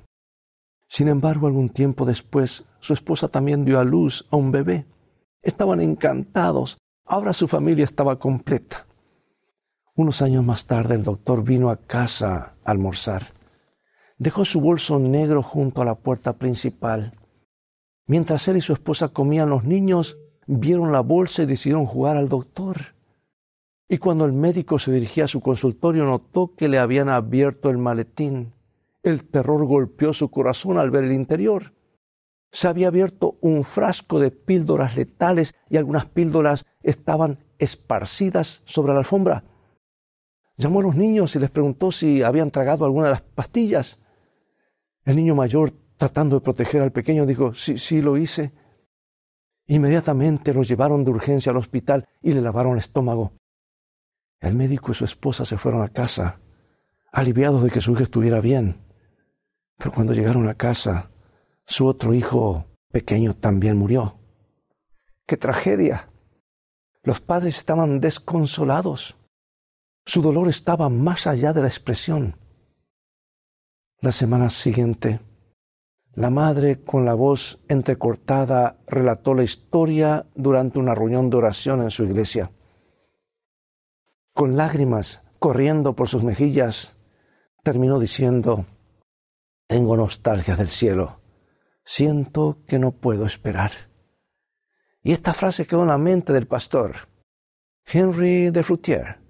Sin 0.90 1.08
embargo, 1.08 1.48
algún 1.48 1.70
tiempo 1.70 2.06
después, 2.06 2.66
su 2.82 2.92
esposa 2.92 3.30
también 3.30 3.64
dio 3.64 3.80
a 3.80 3.86
luz 3.86 4.28
a 4.32 4.36
un 4.36 4.52
bebé. 4.52 4.86
Estaban 5.42 5.80
encantados. 5.80 6.78
Ahora 7.06 7.32
su 7.32 7.48
familia 7.48 7.86
estaba 7.86 8.20
completa. 8.20 8.86
Unos 9.96 10.22
años 10.22 10.44
más 10.44 10.66
tarde 10.66 10.96
el 10.96 11.06
doctor 11.06 11.42
vino 11.42 11.70
a 11.70 11.78
casa 11.78 12.58
a 12.66 12.70
almorzar. 12.70 13.28
Dejó 14.18 14.44
su 14.44 14.60
bolso 14.60 15.00
negro 15.00 15.42
junto 15.42 15.82
a 15.82 15.86
la 15.86 15.96
puerta 15.96 16.34
principal. 16.34 17.18
Mientras 18.08 18.46
él 18.50 18.58
y 18.58 18.62
su 18.62 18.74
esposa 18.74 19.08
comían, 19.08 19.50
los 19.50 19.64
niños 19.64 20.18
vieron 20.48 20.92
la 20.92 21.00
bolsa 21.00 21.44
y 21.44 21.46
decidieron 21.46 21.86
jugar 21.86 22.18
al 22.18 22.28
doctor. 22.28 22.93
Y 23.88 23.98
cuando 23.98 24.26
el 24.26 24.34
médico 24.34 24.80
se 24.80 24.92
dirigía 24.92 25.26
a 25.26 25.28
su 25.28 25.42
consultorio 25.42 26.06
notó 26.06 26.56
que 26.56 26.68
le 26.68 26.80
habían 26.80 27.10
abierto 27.10 27.70
el 27.70 27.78
maletín. 27.78 28.54
El 29.04 29.26
terror 29.26 29.66
golpeó 29.66 30.14
su 30.14 30.32
corazón 30.32 30.78
al 30.78 30.90
ver 30.90 31.04
el 31.04 31.12
interior. 31.12 31.74
Se 32.52 32.68
había 32.68 32.88
abierto 32.88 33.38
un 33.42 33.64
frasco 33.64 34.20
de 34.20 34.32
píldoras 34.32 34.96
letales 34.96 35.56
y 35.70 35.78
algunas 35.78 36.06
píldoras 36.06 36.66
estaban 36.82 37.40
esparcidas 37.58 38.62
sobre 38.66 38.94
la 38.94 39.00
alfombra. 39.00 39.44
Llamó 40.56 40.80
a 40.80 40.84
los 40.84 40.96
niños 40.96 41.36
y 41.36 41.40
les 41.40 41.50
preguntó 41.50 41.92
si 41.92 42.22
habían 42.22 42.52
tragado 42.52 42.86
alguna 42.86 43.06
de 43.06 43.12
las 43.12 43.22
pastillas. 43.22 43.98
El 45.04 45.16
niño 45.16 45.36
mayor, 45.36 45.72
tratando 45.98 46.36
de 46.36 46.42
proteger 46.42 46.82
al 46.82 46.92
pequeño, 46.92 47.26
dijo, 47.26 47.54
sí, 47.54 47.78
sí, 47.78 48.02
lo 48.02 48.18
hice. 48.18 48.54
Inmediatamente 49.68 50.54
lo 50.54 50.62
llevaron 50.62 51.04
de 51.04 51.12
urgencia 51.12 51.52
al 51.52 51.58
hospital 51.58 52.08
y 52.22 52.34
le 52.34 52.42
lavaron 52.42 52.74
el 52.74 52.80
estómago. 52.80 53.34
El 54.44 54.56
médico 54.56 54.92
y 54.92 54.94
su 54.94 55.06
esposa 55.06 55.46
se 55.46 55.58
fueron 55.58 55.84
a 55.84 55.88
casa, 55.88 56.42
aliviados 57.14 57.64
de 57.64 57.70
que 57.70 57.80
su 57.80 57.94
hijo 57.94 58.04
estuviera 58.04 58.42
bien. 58.42 58.76
Pero 59.78 59.94
cuando 59.94 60.14
llegaron 60.14 60.50
a 60.50 60.56
casa, 60.56 61.12
su 61.66 61.88
otro 61.88 62.14
hijo 62.14 62.66
pequeño 62.92 63.36
también 63.36 63.78
murió. 63.78 64.20
¡Qué 65.26 65.38
tragedia! 65.38 66.10
Los 67.04 67.22
padres 67.22 67.58
estaban 67.58 68.02
desconsolados. 68.02 69.16
Su 70.06 70.22
dolor 70.22 70.50
estaba 70.50 70.90
más 70.90 71.26
allá 71.26 71.54
de 71.54 71.62
la 71.62 71.70
expresión. 71.70 72.36
La 74.02 74.12
semana 74.12 74.50
siguiente, 74.50 75.22
la 76.16 76.30
madre, 76.30 76.84
con 76.84 77.06
la 77.06 77.14
voz 77.14 77.62
entrecortada, 77.70 78.76
relató 78.88 79.36
la 79.36 79.44
historia 79.44 80.28
durante 80.36 80.80
una 80.80 80.94
reunión 80.94 81.30
de 81.30 81.38
oración 81.38 81.82
en 81.82 81.92
su 81.92 82.04
iglesia. 82.04 82.52
Con 84.34 84.58
lágrimas 84.58 85.22
corriendo 85.40 85.96
por 85.96 86.10
sus 86.10 86.24
mejillas, 86.24 86.96
terminó 87.64 88.00
diciendo, 88.00 88.66
Tengo 89.68 89.96
nostalgia 89.96 90.56
del 90.56 90.70
cielo, 90.70 91.22
siento 91.86 92.60
que 92.68 92.80
no 92.80 92.92
puedo 92.92 93.26
esperar. 93.26 93.72
Y 95.02 95.12
esta 95.12 95.34
frase 95.34 95.66
quedó 95.66 95.84
en 95.84 95.90
la 95.90 95.98
mente 95.98 96.34
del 96.34 96.48
pastor, 96.48 97.10
Henry 97.86 98.50
de 98.50 98.64
Fruitier 98.64 99.24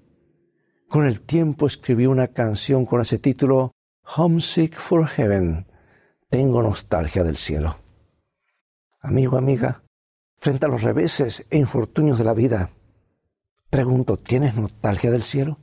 con 0.94 1.08
el 1.08 1.24
tiempo 1.24 1.66
escribí 1.66 2.06
una 2.06 2.28
canción 2.28 2.86
con 2.86 3.02
ese 3.02 3.18
título 3.18 3.72
Homesick 4.16 4.78
for 4.78 5.08
Heaven. 5.08 5.66
Tengo 6.30 6.62
nostalgia 6.62 7.24
del 7.24 7.36
cielo. 7.36 7.80
Amigo, 9.02 9.40
amiga, 9.40 9.82
frente 10.38 10.68
a 10.68 10.70
los 10.70 10.84
reveses 10.84 11.48
e 11.50 11.58
infortunios 11.58 12.20
de 12.20 12.24
la 12.26 12.36
vida, 12.36 12.70
pregunto, 13.74 14.18
¿tienes 14.18 14.54
nostalgia 14.54 15.10
del 15.10 15.24
cielo? 15.24 15.58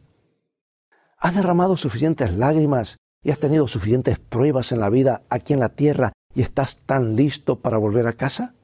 ¿Has 1.16 1.37
derramado 1.37 1.77
suficientes 1.77 2.35
lágrimas 2.35 2.99
y 3.23 3.31
has 3.31 3.38
tenido 3.38 3.68
suficientes 3.68 4.18
pruebas 4.18 4.73
en 4.73 4.81
la 4.81 4.90
vida 4.90 5.23
aquí 5.31 5.53
en 5.53 5.61
la 5.61 5.68
tierra 5.68 6.12
y 6.35 6.42
estás 6.42 6.79
tan 6.79 7.14
listo 7.14 7.61
para 7.61 7.79
volver 7.79 8.09
a 8.09 8.14
casa? 8.14 8.57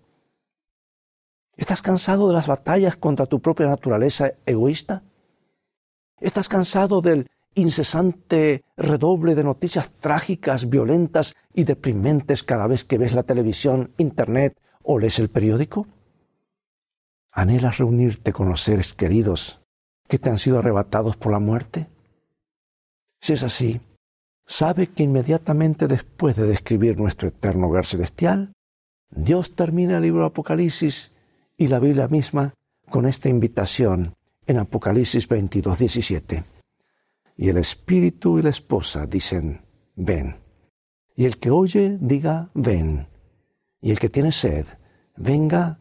¿Estás 1.57 1.81
cansado 1.81 2.27
de 2.27 2.35
las 2.35 2.49
batallas 2.49 2.97
contra 2.97 3.27
tu 3.27 3.39
propia 3.39 3.69
naturaleza 3.69 4.33
egoísta? 4.47 5.05
¿Estás 6.19 6.49
cansado 6.49 7.01
del 7.01 7.31
incesante 7.55 8.65
redoble 8.77 9.37
de 9.37 9.45
noticias 9.45 9.93
trágicas, 10.01 10.69
violentas 10.69 11.37
y 11.55 11.63
deprimentes 11.63 12.43
cada 12.43 12.67
vez 12.67 12.83
que 12.83 12.99
ves 12.99 13.15
la 13.15 13.23
televisión, 13.23 13.93
internet 13.97 14.59
o 14.83 14.99
lees 14.99 15.21
el 15.21 15.29
periódico? 15.29 15.87
¿Anhelas 17.37 17.77
reunirte 17.77 18.33
con 18.33 18.49
los 18.49 18.63
seres 18.63 18.95
queridos 18.95 19.61
que 20.09 20.19
te 20.19 20.31
han 20.31 20.39
sido 20.39 20.59
arrebatados 20.59 21.19
por 21.19 21.33
la 21.33 21.39
muerte? 21.39 21.87
Si 23.21 23.35
es 23.35 23.43
así, 23.43 23.79
sabe 24.47 24.87
que 24.87 25.03
inmediatamente 25.03 25.87
después 25.87 26.37
de 26.37 26.47
describir 26.47 26.97
nuestro 26.97 27.29
eterno 27.29 27.67
hogar 27.67 27.85
celestial, 27.85 28.55
Dios 29.11 29.55
termina 29.55 29.99
el 29.99 30.05
libro 30.05 30.21
de 30.23 30.29
Apocalipsis 30.29 31.13
y 31.59 31.67
la 31.67 31.79
Biblia 31.79 32.09
misma 32.09 32.55
con 32.89 33.05
esta 33.05 33.29
invitación 33.29 34.15
en 34.47 34.57
Apocalipsis 34.57 35.29
22, 35.29 35.79
17. 35.79 36.43
y 37.37 37.51
el 37.51 37.59
espíritu 37.59 38.39
y 38.39 38.43
la 38.45 38.49
esposa 38.49 39.07
dicen, 39.07 39.61
ven. 39.95 40.37
Y 41.15 41.27
el 41.27 41.37
que 41.37 41.51
oye, 41.51 41.99
diga, 42.01 42.49
ven. 42.55 43.09
Y 43.83 43.91
el 43.91 43.99
que 43.99 44.09
tiene 44.09 44.33
sed, 44.33 44.65
venga, 45.17 45.79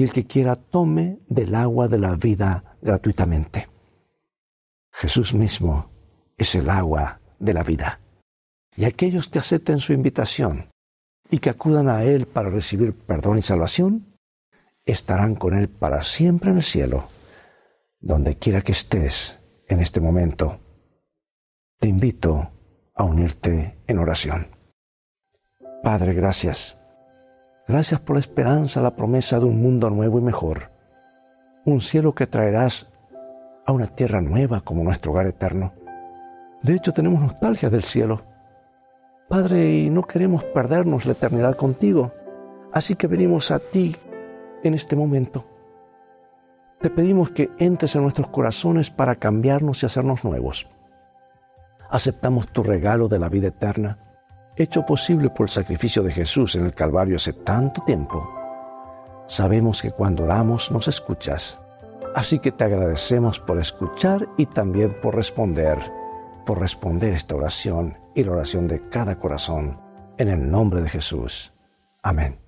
y 0.00 0.02
el 0.02 0.12
que 0.14 0.24
quiera 0.26 0.56
tome 0.56 1.18
del 1.28 1.54
agua 1.54 1.86
de 1.86 1.98
la 1.98 2.16
vida 2.16 2.78
gratuitamente. 2.80 3.68
Jesús 4.90 5.34
mismo 5.34 5.90
es 6.38 6.54
el 6.54 6.70
agua 6.70 7.20
de 7.38 7.52
la 7.52 7.62
vida. 7.62 8.00
Y 8.74 8.86
aquellos 8.86 9.28
que 9.28 9.40
acepten 9.40 9.78
su 9.78 9.92
invitación 9.92 10.70
y 11.30 11.36
que 11.36 11.50
acudan 11.50 11.90
a 11.90 12.02
Él 12.02 12.24
para 12.24 12.48
recibir 12.48 12.94
perdón 12.94 13.36
y 13.36 13.42
salvación, 13.42 14.16
estarán 14.86 15.34
con 15.34 15.52
Él 15.52 15.68
para 15.68 16.02
siempre 16.02 16.50
en 16.50 16.56
el 16.56 16.62
cielo, 16.62 17.06
donde 18.00 18.38
quiera 18.38 18.62
que 18.62 18.72
estés 18.72 19.38
en 19.68 19.80
este 19.80 20.00
momento. 20.00 20.60
Te 21.78 21.88
invito 21.88 22.50
a 22.94 23.04
unirte 23.04 23.76
en 23.86 23.98
oración. 23.98 24.46
Padre, 25.82 26.14
gracias. 26.14 26.79
Gracias 27.70 28.00
por 28.00 28.16
la 28.16 28.20
esperanza, 28.20 28.82
la 28.82 28.96
promesa 28.96 29.38
de 29.38 29.44
un 29.44 29.62
mundo 29.62 29.90
nuevo 29.90 30.18
y 30.18 30.22
mejor. 30.22 30.72
Un 31.64 31.80
cielo 31.80 32.16
que 32.16 32.26
traerás 32.26 32.88
a 33.64 33.70
una 33.70 33.86
tierra 33.86 34.20
nueva 34.20 34.60
como 34.60 34.82
nuestro 34.82 35.12
hogar 35.12 35.28
eterno. 35.28 35.72
De 36.64 36.74
hecho, 36.74 36.92
tenemos 36.92 37.20
nostalgia 37.20 37.70
del 37.70 37.84
cielo. 37.84 38.22
Padre, 39.28 39.70
y 39.70 39.88
no 39.88 40.02
queremos 40.02 40.42
perdernos 40.42 41.06
la 41.06 41.12
eternidad 41.12 41.54
contigo. 41.54 42.10
Así 42.72 42.96
que 42.96 43.06
venimos 43.06 43.52
a 43.52 43.60
ti 43.60 43.94
en 44.64 44.74
este 44.74 44.96
momento. 44.96 45.44
Te 46.80 46.90
pedimos 46.90 47.30
que 47.30 47.50
entres 47.60 47.94
en 47.94 48.02
nuestros 48.02 48.30
corazones 48.30 48.90
para 48.90 49.14
cambiarnos 49.14 49.80
y 49.84 49.86
hacernos 49.86 50.24
nuevos. 50.24 50.66
Aceptamos 51.88 52.48
tu 52.48 52.64
regalo 52.64 53.06
de 53.06 53.20
la 53.20 53.28
vida 53.28 53.46
eterna, 53.46 54.09
hecho 54.56 54.84
posible 54.84 55.30
por 55.30 55.46
el 55.46 55.50
sacrificio 55.50 56.02
de 56.02 56.12
Jesús 56.12 56.54
en 56.54 56.64
el 56.64 56.74
Calvario 56.74 57.16
hace 57.16 57.32
tanto 57.32 57.82
tiempo. 57.82 58.28
Sabemos 59.26 59.82
que 59.82 59.92
cuando 59.92 60.24
oramos 60.24 60.70
nos 60.70 60.88
escuchas, 60.88 61.58
así 62.14 62.38
que 62.38 62.52
te 62.52 62.64
agradecemos 62.64 63.38
por 63.38 63.58
escuchar 63.58 64.28
y 64.36 64.46
también 64.46 64.96
por 65.00 65.14
responder, 65.14 65.78
por 66.44 66.58
responder 66.58 67.14
esta 67.14 67.36
oración 67.36 67.96
y 68.14 68.24
la 68.24 68.32
oración 68.32 68.66
de 68.66 68.88
cada 68.88 69.18
corazón, 69.18 69.80
en 70.18 70.28
el 70.28 70.50
nombre 70.50 70.82
de 70.82 70.88
Jesús. 70.88 71.52
Amén. 72.02 72.38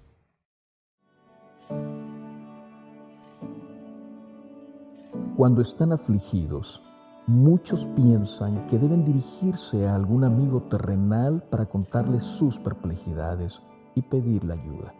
Cuando 5.36 5.62
están 5.62 5.92
afligidos, 5.92 6.82
muchos 7.26 7.86
piensan 7.94 8.66
que 8.66 8.78
deben 8.78 9.04
dirigirse 9.04 9.86
a 9.86 9.94
algún 9.94 10.24
amigo 10.24 10.62
terrenal 10.62 11.42
para 11.50 11.66
contarle 11.66 12.20
sus 12.20 12.58
perplejidades 12.58 13.62
y 13.94 14.02
pedirle 14.02 14.54
ayuda. 14.54 14.94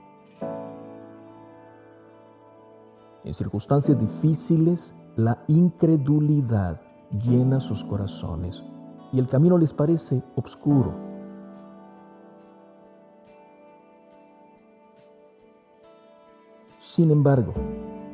En 3.24 3.34
circunstancias 3.34 3.98
difíciles, 3.98 4.96
la 5.16 5.44
incredulidad 5.46 6.80
llena 7.10 7.60
sus 7.60 7.84
corazones 7.84 8.64
y 9.12 9.18
el 9.18 9.28
camino 9.28 9.58
les 9.58 9.72
parece 9.72 10.22
oscuro. 10.34 10.94
Sin 16.78 17.10
embargo, 17.10 17.54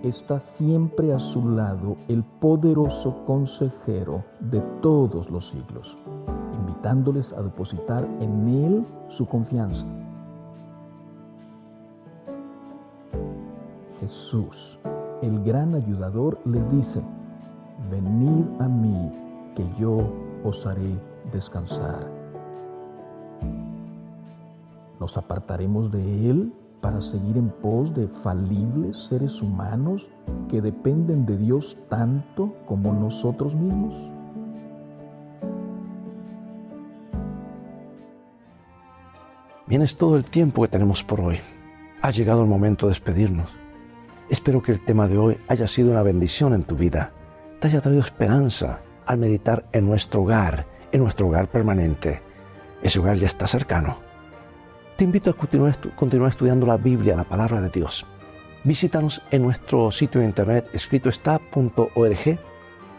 está 0.08 0.40
siempre 0.40 1.12
a 1.12 1.18
su 1.18 1.48
lado 1.50 1.96
el 2.08 2.24
poderoso 2.24 3.24
consejero 3.24 4.24
de 4.40 4.60
todos 4.80 5.30
los 5.30 5.48
siglos, 5.48 5.98
invitándoles 6.54 7.32
a 7.32 7.42
depositar 7.42 8.04
en 8.20 8.48
Él 8.48 8.86
su 9.08 9.26
confianza. 9.26 9.86
Jesús, 14.00 14.78
el 15.22 15.42
gran 15.42 15.74
ayudador, 15.74 16.38
les 16.44 16.68
dice, 16.68 17.02
venid 17.90 18.46
a 18.60 18.68
mí, 18.68 19.12
que 19.54 19.68
yo 19.78 20.12
os 20.44 20.66
haré 20.66 21.00
descansar. 21.32 22.10
¿Nos 25.00 25.16
apartaremos 25.16 25.90
de 25.90 26.30
Él 26.30 26.52
para 26.80 27.00
seguir 27.00 27.36
en 27.36 27.48
pos 27.48 27.94
de 27.94 28.08
falibles 28.08 28.96
seres 28.96 29.42
humanos 29.42 30.08
que 30.48 30.60
dependen 30.60 31.26
de 31.26 31.36
Dios 31.36 31.76
tanto 31.88 32.54
como 32.64 32.92
nosotros 32.92 33.54
mismos? 33.54 33.94
Bien, 39.66 39.82
es 39.82 39.96
todo 39.96 40.16
el 40.16 40.24
tiempo 40.24 40.62
que 40.62 40.68
tenemos 40.68 41.04
por 41.04 41.20
hoy. 41.20 41.40
Ha 42.00 42.10
llegado 42.10 42.42
el 42.42 42.48
momento 42.48 42.86
de 42.86 42.92
despedirnos. 42.92 43.50
Espero 44.30 44.62
que 44.62 44.72
el 44.72 44.84
tema 44.84 45.08
de 45.08 45.18
hoy 45.18 45.36
haya 45.48 45.66
sido 45.66 45.90
una 45.90 46.02
bendición 46.02 46.54
en 46.54 46.62
tu 46.62 46.74
vida, 46.74 47.12
te 47.60 47.68
haya 47.68 47.80
traído 47.80 48.00
esperanza 48.00 48.80
al 49.06 49.18
meditar 49.18 49.64
en 49.72 49.86
nuestro 49.86 50.22
hogar, 50.22 50.66
en 50.92 51.00
nuestro 51.02 51.26
hogar 51.26 51.48
permanente. 51.48 52.22
Ese 52.82 52.98
hogar 53.00 53.16
ya 53.16 53.26
está 53.26 53.46
cercano 53.46 54.07
te 54.98 55.04
invito 55.04 55.30
a 55.30 55.34
continuar, 55.34 55.70
estudiando 56.28 56.66
la 56.66 56.76
Biblia, 56.76 57.14
la 57.14 57.22
palabra 57.22 57.60
de 57.60 57.68
Dios. 57.68 58.04
Visítanos 58.64 59.22
en 59.30 59.44
nuestro 59.44 59.92
sitio 59.92 60.20
de 60.20 60.26
internet 60.26 60.68
escritoestá.org, 60.72 62.38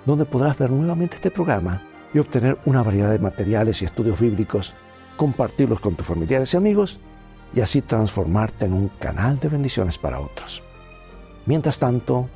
donde 0.06 0.24
podrás 0.24 0.58
ver 0.58 0.72
nuevamente 0.72 1.16
este 1.16 1.30
programa 1.30 1.82
y 2.14 2.20
obtener 2.20 2.58
una 2.64 2.84
variedad 2.84 3.12
de 3.12 3.20
materiales 3.20 3.82
y 3.82 3.86
estudios 3.86 4.18
bíblicos, 4.18 4.76
compartirlos 5.18 5.82
con 5.82 5.96
tus 5.96 6.08
familiares 6.08 6.54
y 6.54 6.58
amigos 6.58 7.02
y 7.54 7.60
así 7.60 7.82
transformarte 7.82 8.64
en 8.64 8.76
un 8.76 8.88
canal 8.88 9.38
de 9.38 9.50
bendiciones 9.50 9.98
para 9.98 10.22
otros. 10.22 10.64
Mientras 11.46 11.80
tanto, 11.80 12.30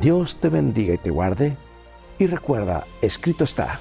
Dios 0.00 0.36
te 0.36 0.48
bendiga 0.48 0.94
y 0.94 0.98
te 0.98 1.10
guarde 1.10 1.58
y 2.18 2.26
recuerda, 2.26 2.86
escrito 3.02 3.44
está, 3.44 3.80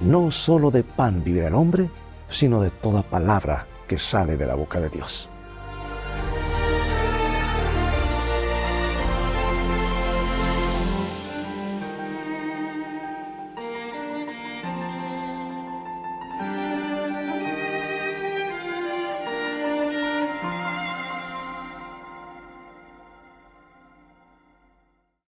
no 0.00 0.30
solo 0.30 0.70
de 0.70 0.84
pan 0.84 1.24
vivirá 1.24 1.48
el 1.48 1.54
hombre, 1.54 1.90
sino 2.28 2.62
de 2.62 2.70
toda 2.70 3.02
palabra 3.02 3.66
que 3.90 3.98
sale 3.98 4.36
de 4.36 4.46
la 4.46 4.54
boca 4.54 4.78
de 4.78 4.88
Dios. 4.88 5.29